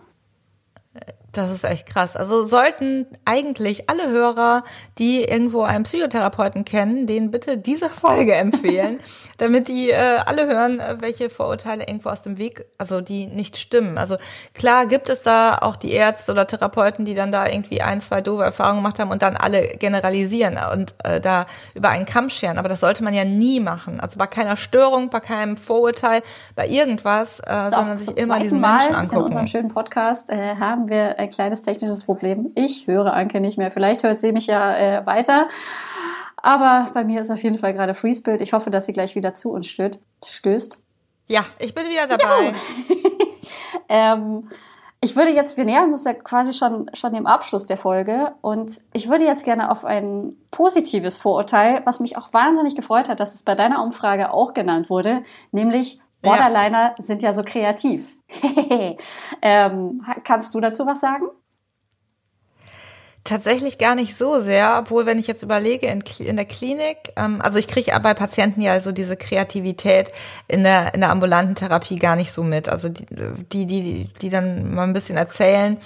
Das 1.33 1.51
ist 1.51 1.65
echt 1.65 1.87
krass. 1.87 2.17
Also 2.17 2.47
sollten 2.47 3.07
eigentlich 3.27 3.91
alle 3.91 4.09
Hörer, 4.09 4.65
die 4.97 5.25
irgendwo 5.25 5.61
einen 5.61 5.85
Psychotherapeuten 5.85 6.65
kennen, 6.65 7.07
denen 7.07 7.31
bitte 7.31 7.59
diese 7.59 7.91
Folge 7.91 8.35
empfehlen, 8.35 8.99
damit 9.37 9.69
die 9.69 9.91
äh, 9.91 10.19
alle 10.25 10.47
hören, 10.47 10.81
welche 11.01 11.29
Vorurteile 11.29 11.87
irgendwo 11.87 12.09
aus 12.09 12.23
dem 12.23 12.39
Weg, 12.39 12.65
also 12.79 13.03
die 13.03 13.27
nicht 13.27 13.59
stimmen. 13.59 13.99
Also 13.99 14.17
klar 14.55 14.87
gibt 14.87 15.11
es 15.11 15.23
da 15.23 15.59
auch 15.61 15.77
die 15.77 15.93
Ärzte 15.93 16.33
oder 16.33 16.47
Therapeuten, 16.47 17.05
die 17.05 17.15
dann 17.15 17.31
da 17.31 17.47
irgendwie 17.47 17.83
ein, 17.83 18.01
zwei 18.01 18.23
doofe 18.23 18.45
Erfahrungen 18.45 18.79
gemacht 18.79 18.99
haben 18.99 19.11
und 19.11 19.21
dann 19.21 19.37
alle 19.37 19.69
generalisieren 19.77 20.59
und 20.73 20.95
äh, 21.05 21.21
da 21.21 21.45
über 21.75 21.91
einen 21.91 22.07
Kamm 22.07 22.31
scheren. 22.31 22.57
Aber 22.57 22.71
das 22.71 22.81
sollte 22.81 23.05
man 23.05 23.13
ja 23.13 23.27
nie 23.27 23.61
machen. 23.61 24.01
Also 24.01 24.19
bei 24.19 24.27
keiner 24.27 24.57
Störung, 24.57 25.11
bei 25.11 25.21
keinem 25.21 25.59
Vorurteil, 25.59 26.23
bei 26.57 26.67
irgendwas, 26.67 27.41
äh, 27.41 27.65
so, 27.65 27.77
sondern 27.77 27.99
sich 27.99 28.17
immer 28.17 28.41
diesen 28.41 28.61
Menschen 28.63 28.95
angucken. 28.95 29.19
In 29.19 29.27
unserem 29.27 29.47
schönen 29.47 29.69
Podcast 29.69 30.31
äh, 30.31 30.57
haben 30.57 30.89
wir 30.89 31.18
ein 31.19 31.31
kleines 31.31 31.63
technisches 31.63 32.05
Problem. 32.05 32.53
Ich 32.55 32.87
höre 32.87 33.13
Anke 33.13 33.41
nicht 33.41 33.59
mehr. 33.59 33.71
Vielleicht 33.71 34.03
hört 34.03 34.19
sie 34.19 34.33
mich 34.33 34.47
ja 34.47 34.77
äh, 34.77 35.07
weiter. 35.07 35.49
Aber 36.37 36.89
bei 36.95 37.05
mir 37.05 37.21
ist 37.21 37.31
auf 37.31 37.43
jeden 37.43 37.59
Fall 37.59 37.75
gerade 37.75 37.95
Freespirit. 37.95 38.41
Ich 38.41 38.53
hoffe, 38.53 38.71
dass 38.71 38.87
sie 38.87 38.93
gleich 38.93 39.15
wieder 39.15 39.35
zu 39.35 39.53
uns 39.53 39.67
stößt. 39.67 40.83
Ja, 41.27 41.45
ich 41.59 41.75
bin 41.75 41.89
wieder 41.89 42.07
dabei. 42.07 42.55
ähm, 43.89 44.49
ich 45.01 45.15
würde 45.15 45.31
jetzt, 45.31 45.57
wir 45.57 45.65
nähern 45.65 45.93
uns 45.93 46.05
ja 46.05 46.15
quasi 46.15 46.53
schon, 46.53 46.91
schon 46.93 47.13
dem 47.13 47.27
Abschluss 47.27 47.67
der 47.67 47.79
Folge 47.79 48.33
und 48.41 48.81
ich 48.93 49.09
würde 49.09 49.25
jetzt 49.25 49.45
gerne 49.45 49.71
auf 49.71 49.85
ein 49.85 50.37
positives 50.51 51.19
Vorurteil, 51.19 51.83
was 51.85 52.01
mich 52.01 52.17
auch 52.17 52.33
wahnsinnig 52.33 52.75
gefreut 52.75 53.09
hat, 53.09 53.21
dass 53.21 53.35
es 53.35 53.45
bei 53.45 53.55
deiner 53.55 53.83
Umfrage 53.83 54.33
auch 54.33 54.55
genannt 54.55 54.91
wurde, 54.91 55.23
nämlich 55.53 56.01
Borderliner 56.23 56.95
ja. 56.97 57.03
sind 57.03 57.23
ja 57.23 57.33
so 57.33 57.43
kreativ. 57.45 58.17
ähm, 59.43 60.05
kannst 60.25 60.55
du 60.55 60.61
dazu 60.61 60.87
was 60.87 61.01
sagen? 61.01 61.27
Tatsächlich 63.25 63.77
gar 63.77 63.95
nicht 63.95 64.17
so 64.17 64.41
sehr, 64.41 64.79
obwohl 64.79 65.05
wenn 65.05 65.19
ich 65.19 65.27
jetzt 65.27 65.43
überlege 65.43 65.87
in, 65.87 66.03
in 66.19 66.37
der 66.37 66.47
Klinik, 66.47 66.97
ähm, 67.17 67.43
also 67.43 67.59
ich 67.59 67.67
kriege 67.67 67.93
bei 68.01 68.15
Patienten 68.15 68.63
ja 68.63 68.73
also 68.73 68.91
diese 68.91 69.17
Kreativität 69.17 70.13
in 70.47 70.65
der 70.65 70.95
in 70.95 71.01
der 71.01 71.11
ambulanten 71.11 71.55
Therapie 71.55 71.97
gar 71.97 72.17
nicht 72.17 72.33
so 72.33 72.43
mit. 72.43 72.71
Also 72.71 72.89
die 72.89 73.05
die 73.67 73.67
die, 73.67 74.11
die 74.23 74.31
dann 74.31 74.73
mal 74.73 74.85
ein 74.85 74.95
bisschen 74.95 75.19
erzählen, 75.19 75.77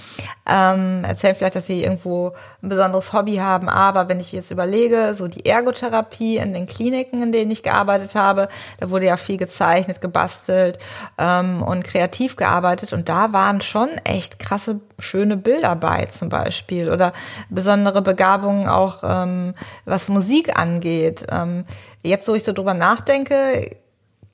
ähm, 0.49 1.03
erzählen 1.05 1.35
vielleicht, 1.35 1.57
dass 1.57 1.67
sie 1.67 1.83
irgendwo 1.83 2.33
ein 2.63 2.69
besonderes 2.69 3.13
Hobby 3.13 3.37
haben. 3.37 3.69
Aber 3.69 4.09
wenn 4.09 4.21
ich 4.21 4.31
jetzt 4.31 4.53
überlege, 4.53 5.15
so 5.17 5.27
die 5.27 5.45
Ergotherapie 5.45 6.37
in 6.37 6.53
den 6.53 6.67
Kliniken, 6.67 7.23
in 7.23 7.33
denen 7.33 7.51
ich 7.51 7.65
gearbeitet 7.65 8.15
habe, 8.15 8.49
da 8.79 8.91
wurde 8.91 9.07
ja 9.07 9.17
viel 9.17 9.39
gezeichnet, 9.39 10.01
gebastelt 10.01 10.79
ähm, 11.19 11.63
und 11.63 11.83
kreativ 11.83 12.37
gearbeitet 12.37 12.93
und 12.93 13.09
da 13.09 13.33
waren 13.33 13.61
schon 13.61 13.89
echt 14.05 14.39
krasse 14.39 14.81
schöne 15.01 15.37
Bilder 15.37 15.75
bei 15.75 16.05
zum 16.07 16.29
Beispiel 16.29 16.89
oder 16.91 17.13
besondere 17.51 18.03
Begabungen 18.03 18.69
auch, 18.69 19.03
ähm, 19.03 19.55
was 19.85 20.09
Musik 20.09 20.59
angeht. 20.59 21.27
Ähm, 21.31 21.65
jetzt, 22.03 22.29
wo 22.29 22.35
ich 22.35 22.45
so 22.45 22.53
drüber 22.53 22.75
nachdenke, 22.75 23.71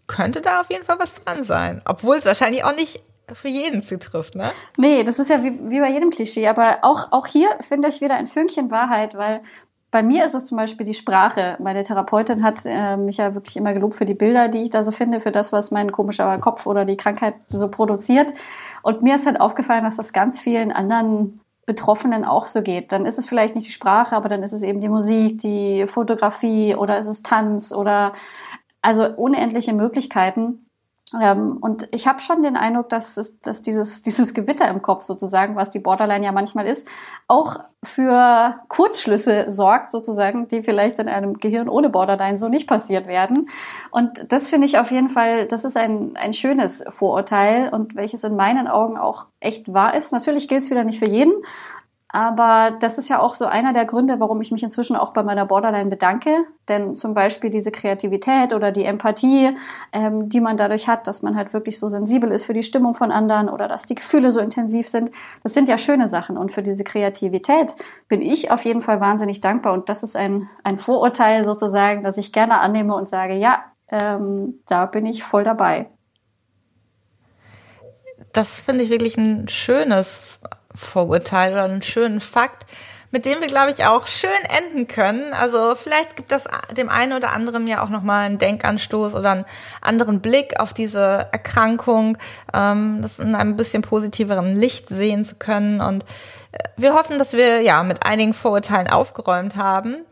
könnte 0.06 0.40
da 0.40 0.60
auf 0.60 0.70
jeden 0.70 0.84
Fall 0.84 0.98
was 0.98 1.14
dran 1.14 1.44
sein. 1.44 1.82
Obwohl 1.84 2.16
es 2.16 2.26
wahrscheinlich 2.26 2.64
auch 2.64 2.74
nicht 2.74 3.02
für 3.34 3.48
jeden 3.48 3.82
zutrifft, 3.82 4.34
ne? 4.34 4.50
Nee, 4.76 5.04
das 5.04 5.18
ist 5.18 5.28
ja 5.30 5.44
wie, 5.44 5.58
wie 5.70 5.80
bei 5.80 5.90
jedem 5.90 6.10
Klischee. 6.10 6.48
Aber 6.48 6.78
auch, 6.82 7.12
auch 7.12 7.26
hier 7.26 7.50
finde 7.60 7.88
ich 7.88 8.00
wieder 8.00 8.14
ein 8.14 8.26
Fünkchen 8.26 8.70
Wahrheit, 8.70 9.14
weil 9.16 9.42
bei 9.90 10.02
mir 10.02 10.24
ist 10.24 10.34
es 10.34 10.44
zum 10.44 10.58
Beispiel 10.58 10.84
die 10.84 10.94
Sprache. 10.94 11.56
Meine 11.60 11.82
Therapeutin 11.82 12.42
hat 12.42 12.60
äh, 12.66 12.96
mich 12.96 13.16
ja 13.16 13.34
wirklich 13.34 13.56
immer 13.56 13.72
gelobt 13.72 13.94
für 13.94 14.04
die 14.04 14.14
Bilder, 14.14 14.48
die 14.48 14.64
ich 14.64 14.70
da 14.70 14.84
so 14.84 14.90
finde, 14.90 15.20
für 15.20 15.32
das, 15.32 15.52
was 15.52 15.70
mein 15.70 15.92
komischer 15.92 16.38
Kopf 16.38 16.66
oder 16.66 16.84
die 16.84 16.96
Krankheit 16.96 17.34
so 17.46 17.70
produziert. 17.70 18.32
Und 18.82 19.02
mir 19.02 19.14
ist 19.14 19.26
halt 19.26 19.40
aufgefallen, 19.40 19.84
dass 19.84 19.96
das 19.96 20.12
ganz 20.12 20.38
vielen 20.38 20.72
anderen 20.72 21.40
Betroffenen 21.68 22.24
auch 22.24 22.46
so 22.46 22.62
geht. 22.62 22.92
Dann 22.92 23.04
ist 23.04 23.18
es 23.18 23.28
vielleicht 23.28 23.54
nicht 23.54 23.66
die 23.66 23.72
Sprache, 23.72 24.16
aber 24.16 24.30
dann 24.30 24.42
ist 24.42 24.52
es 24.52 24.62
eben 24.62 24.80
die 24.80 24.88
Musik, 24.88 25.38
die 25.38 25.86
Fotografie 25.86 26.74
oder 26.74 26.96
ist 26.96 27.08
es 27.08 27.22
Tanz 27.22 27.72
oder 27.74 28.14
also 28.80 29.06
unendliche 29.06 29.74
Möglichkeiten. 29.74 30.67
Ähm, 31.20 31.58
und 31.60 31.88
ich 31.92 32.06
habe 32.06 32.20
schon 32.20 32.42
den 32.42 32.56
Eindruck, 32.56 32.88
dass, 32.88 33.16
es, 33.16 33.40
dass 33.40 33.62
dieses, 33.62 34.02
dieses 34.04 34.34
Gewitter 34.34 34.68
im 34.68 34.82
Kopf 34.82 35.02
sozusagen, 35.02 35.56
was 35.56 35.70
die 35.70 35.78
Borderline 35.78 36.24
ja 36.24 36.32
manchmal 36.32 36.66
ist, 36.66 36.88
auch 37.28 37.56
für 37.82 38.56
Kurzschlüsse 38.68 39.48
sorgt 39.48 39.92
sozusagen, 39.92 40.48
die 40.48 40.62
vielleicht 40.62 40.98
in 40.98 41.08
einem 41.08 41.34
Gehirn 41.34 41.68
ohne 41.68 41.90
Borderline 41.90 42.36
so 42.36 42.48
nicht 42.48 42.66
passiert 42.66 43.06
werden. 43.06 43.48
Und 43.90 44.32
das 44.32 44.48
finde 44.48 44.66
ich 44.66 44.78
auf 44.78 44.90
jeden 44.90 45.08
Fall, 45.08 45.46
das 45.46 45.64
ist 45.64 45.76
ein, 45.76 46.16
ein 46.16 46.32
schönes 46.32 46.84
Vorurteil 46.88 47.68
und 47.72 47.94
welches 47.94 48.24
in 48.24 48.34
meinen 48.34 48.66
Augen 48.66 48.98
auch 48.98 49.26
echt 49.38 49.72
wahr 49.72 49.94
ist. 49.94 50.12
Natürlich 50.12 50.48
gilt 50.48 50.62
es 50.62 50.70
wieder 50.70 50.82
nicht 50.82 50.98
für 50.98 51.06
jeden. 51.06 51.32
Aber 52.10 52.74
das 52.80 52.96
ist 52.96 53.10
ja 53.10 53.20
auch 53.20 53.34
so 53.34 53.44
einer 53.44 53.74
der 53.74 53.84
Gründe, 53.84 54.18
warum 54.18 54.40
ich 54.40 54.50
mich 54.50 54.62
inzwischen 54.62 54.96
auch 54.96 55.12
bei 55.12 55.22
meiner 55.22 55.44
Borderline 55.44 55.90
bedanke. 55.90 56.46
Denn 56.66 56.94
zum 56.94 57.12
Beispiel 57.12 57.50
diese 57.50 57.70
Kreativität 57.70 58.54
oder 58.54 58.72
die 58.72 58.84
Empathie, 58.84 59.54
ähm, 59.92 60.30
die 60.30 60.40
man 60.40 60.56
dadurch 60.56 60.88
hat, 60.88 61.06
dass 61.06 61.20
man 61.20 61.36
halt 61.36 61.52
wirklich 61.52 61.78
so 61.78 61.88
sensibel 61.88 62.30
ist 62.30 62.46
für 62.46 62.54
die 62.54 62.62
Stimmung 62.62 62.94
von 62.94 63.12
anderen 63.12 63.50
oder 63.50 63.68
dass 63.68 63.84
die 63.84 63.94
Gefühle 63.94 64.30
so 64.30 64.40
intensiv 64.40 64.88
sind, 64.88 65.10
das 65.42 65.52
sind 65.52 65.68
ja 65.68 65.76
schöne 65.76 66.08
Sachen. 66.08 66.38
Und 66.38 66.50
für 66.50 66.62
diese 66.62 66.82
Kreativität 66.82 67.76
bin 68.08 68.22
ich 68.22 68.50
auf 68.50 68.64
jeden 68.64 68.80
Fall 68.80 69.02
wahnsinnig 69.02 69.42
dankbar. 69.42 69.74
Und 69.74 69.90
das 69.90 70.02
ist 70.02 70.16
ein, 70.16 70.48
ein 70.64 70.78
Vorurteil 70.78 71.44
sozusagen, 71.44 72.02
das 72.02 72.16
ich 72.16 72.32
gerne 72.32 72.60
annehme 72.60 72.94
und 72.94 73.06
sage, 73.06 73.34
ja, 73.34 73.64
ähm, 73.90 74.60
da 74.66 74.86
bin 74.86 75.04
ich 75.04 75.22
voll 75.22 75.44
dabei. 75.44 75.90
Das 78.32 78.60
finde 78.60 78.84
ich 78.84 78.90
wirklich 78.90 79.18
ein 79.18 79.48
schönes 79.48 80.38
Vorurteil 80.78 81.52
oder 81.52 81.64
einen 81.64 81.82
schönen 81.82 82.20
Fakt, 82.20 82.66
mit 83.10 83.24
dem 83.24 83.40
wir, 83.40 83.48
glaube 83.48 83.70
ich, 83.70 83.84
auch 83.86 84.06
schön 84.06 84.30
enden 84.58 84.86
können. 84.86 85.32
Also 85.32 85.74
vielleicht 85.74 86.16
gibt 86.16 86.30
das 86.30 86.44
dem 86.76 86.88
einen 86.88 87.14
oder 87.14 87.32
anderen 87.32 87.66
ja 87.66 87.82
auch 87.82 87.88
nochmal 87.88 88.26
einen 88.26 88.38
Denkanstoß 88.38 89.14
oder 89.14 89.30
einen 89.30 89.44
anderen 89.80 90.20
Blick 90.20 90.60
auf 90.60 90.74
diese 90.74 91.28
Erkrankung, 91.32 92.18
ähm, 92.52 93.00
das 93.00 93.18
in 93.18 93.34
einem 93.34 93.56
bisschen 93.56 93.82
positiveren 93.82 94.54
Licht 94.54 94.88
sehen 94.88 95.24
zu 95.24 95.36
können. 95.36 95.80
Und 95.80 96.04
äh, 96.52 96.58
wir 96.76 96.94
hoffen, 96.94 97.18
dass 97.18 97.32
wir 97.32 97.62
ja 97.62 97.82
mit 97.82 98.04
einigen 98.04 98.34
Vorurteilen 98.34 98.88
aufgeräumt 98.88 99.56
haben. 99.56 100.04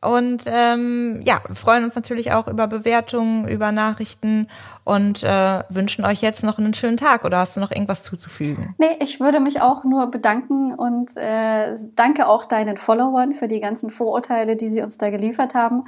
Und 0.00 0.44
ähm, 0.46 1.20
ja, 1.22 1.42
freuen 1.52 1.84
uns 1.84 1.94
natürlich 1.94 2.32
auch 2.32 2.48
über 2.48 2.66
Bewertungen, 2.66 3.46
über 3.46 3.70
Nachrichten 3.70 4.48
und 4.90 5.22
äh, 5.22 5.62
wünschen 5.68 6.04
euch 6.04 6.20
jetzt 6.20 6.42
noch 6.42 6.58
einen 6.58 6.74
schönen 6.74 6.96
Tag. 6.96 7.24
Oder 7.24 7.38
hast 7.38 7.56
du 7.56 7.60
noch 7.60 7.70
irgendwas 7.70 8.02
zuzufügen? 8.02 8.74
Nee, 8.78 8.96
ich 8.98 9.20
würde 9.20 9.38
mich 9.38 9.62
auch 9.62 9.84
nur 9.84 10.10
bedanken 10.10 10.74
und 10.74 11.16
äh, 11.16 11.76
danke 11.94 12.26
auch 12.26 12.44
deinen 12.44 12.76
Followern 12.76 13.32
für 13.32 13.46
die 13.46 13.60
ganzen 13.60 13.92
Vorurteile, 13.92 14.56
die 14.56 14.68
sie 14.68 14.82
uns 14.82 14.98
da 14.98 15.10
geliefert 15.10 15.54
haben. 15.54 15.84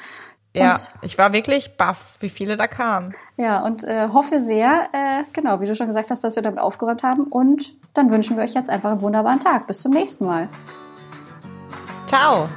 Ja, 0.55 0.75
und, 0.75 0.93
ich 1.03 1.19
war 1.19 1.33
wirklich 1.33 1.77
baff, 1.77 2.17
wie 2.21 2.29
viele 2.29 2.57
da 2.57 2.69
kamen. 2.69 3.13
Ja, 3.37 3.65
und 3.65 3.83
äh, 3.83 4.07
hoffe 4.13 4.41
sehr, 4.41 4.89
äh, 4.93 5.25
genau, 5.33 5.61
wie 5.61 5.67
du 5.67 5.75
schon 5.75 5.89
gesagt 5.89 6.13
hast, 6.13 6.23
dass 6.23 6.37
wir 6.37 6.43
damit 6.45 6.61
aufgeräumt 6.61 7.03
haben. 7.03 7.25
Und 7.25 7.73
dann 7.95 8.09
wünschen 8.09 8.37
wir 8.37 8.45
euch 8.45 8.55
jetzt 8.55 8.71
einfach 8.71 8.93
einen 8.93 9.01
wunderbaren 9.01 9.41
Tag. 9.41 9.67
Bis 9.67 9.81
zum 9.81 9.93
nächsten 9.93 10.27
Mal. 10.27 10.49
Ciao. 12.07 12.49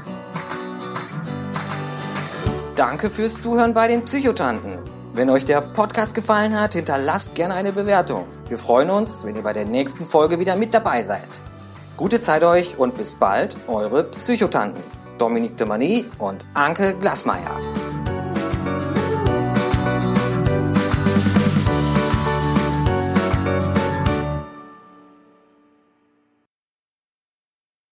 Danke 2.75 3.09
fürs 3.09 3.41
Zuhören 3.41 3.73
bei 3.73 3.87
den 3.87 4.03
Psychotanten. 4.03 4.74
Wenn 5.15 5.29
euch 5.29 5.45
der 5.45 5.61
Podcast 5.61 6.13
gefallen 6.13 6.59
hat, 6.59 6.73
hinterlasst 6.73 7.35
gerne 7.35 7.53
eine 7.53 7.71
Bewertung. 7.71 8.25
Wir 8.49 8.57
freuen 8.57 8.89
uns, 8.89 9.23
wenn 9.23 9.37
ihr 9.37 9.43
bei 9.43 9.53
der 9.53 9.63
nächsten 9.63 10.05
Folge 10.05 10.39
wieder 10.39 10.57
mit 10.57 10.73
dabei 10.73 11.03
seid. 11.03 11.41
Gute 11.95 12.19
Zeit 12.19 12.43
euch 12.43 12.77
und 12.77 12.97
bis 12.97 13.15
bald, 13.15 13.55
eure 13.69 14.03
Psychotanten. 14.03 14.83
Dominique 15.17 15.55
de 15.55 15.67
Mani 15.67 16.03
und 16.19 16.43
Anke 16.53 16.95
Glasmeier. 16.95 17.61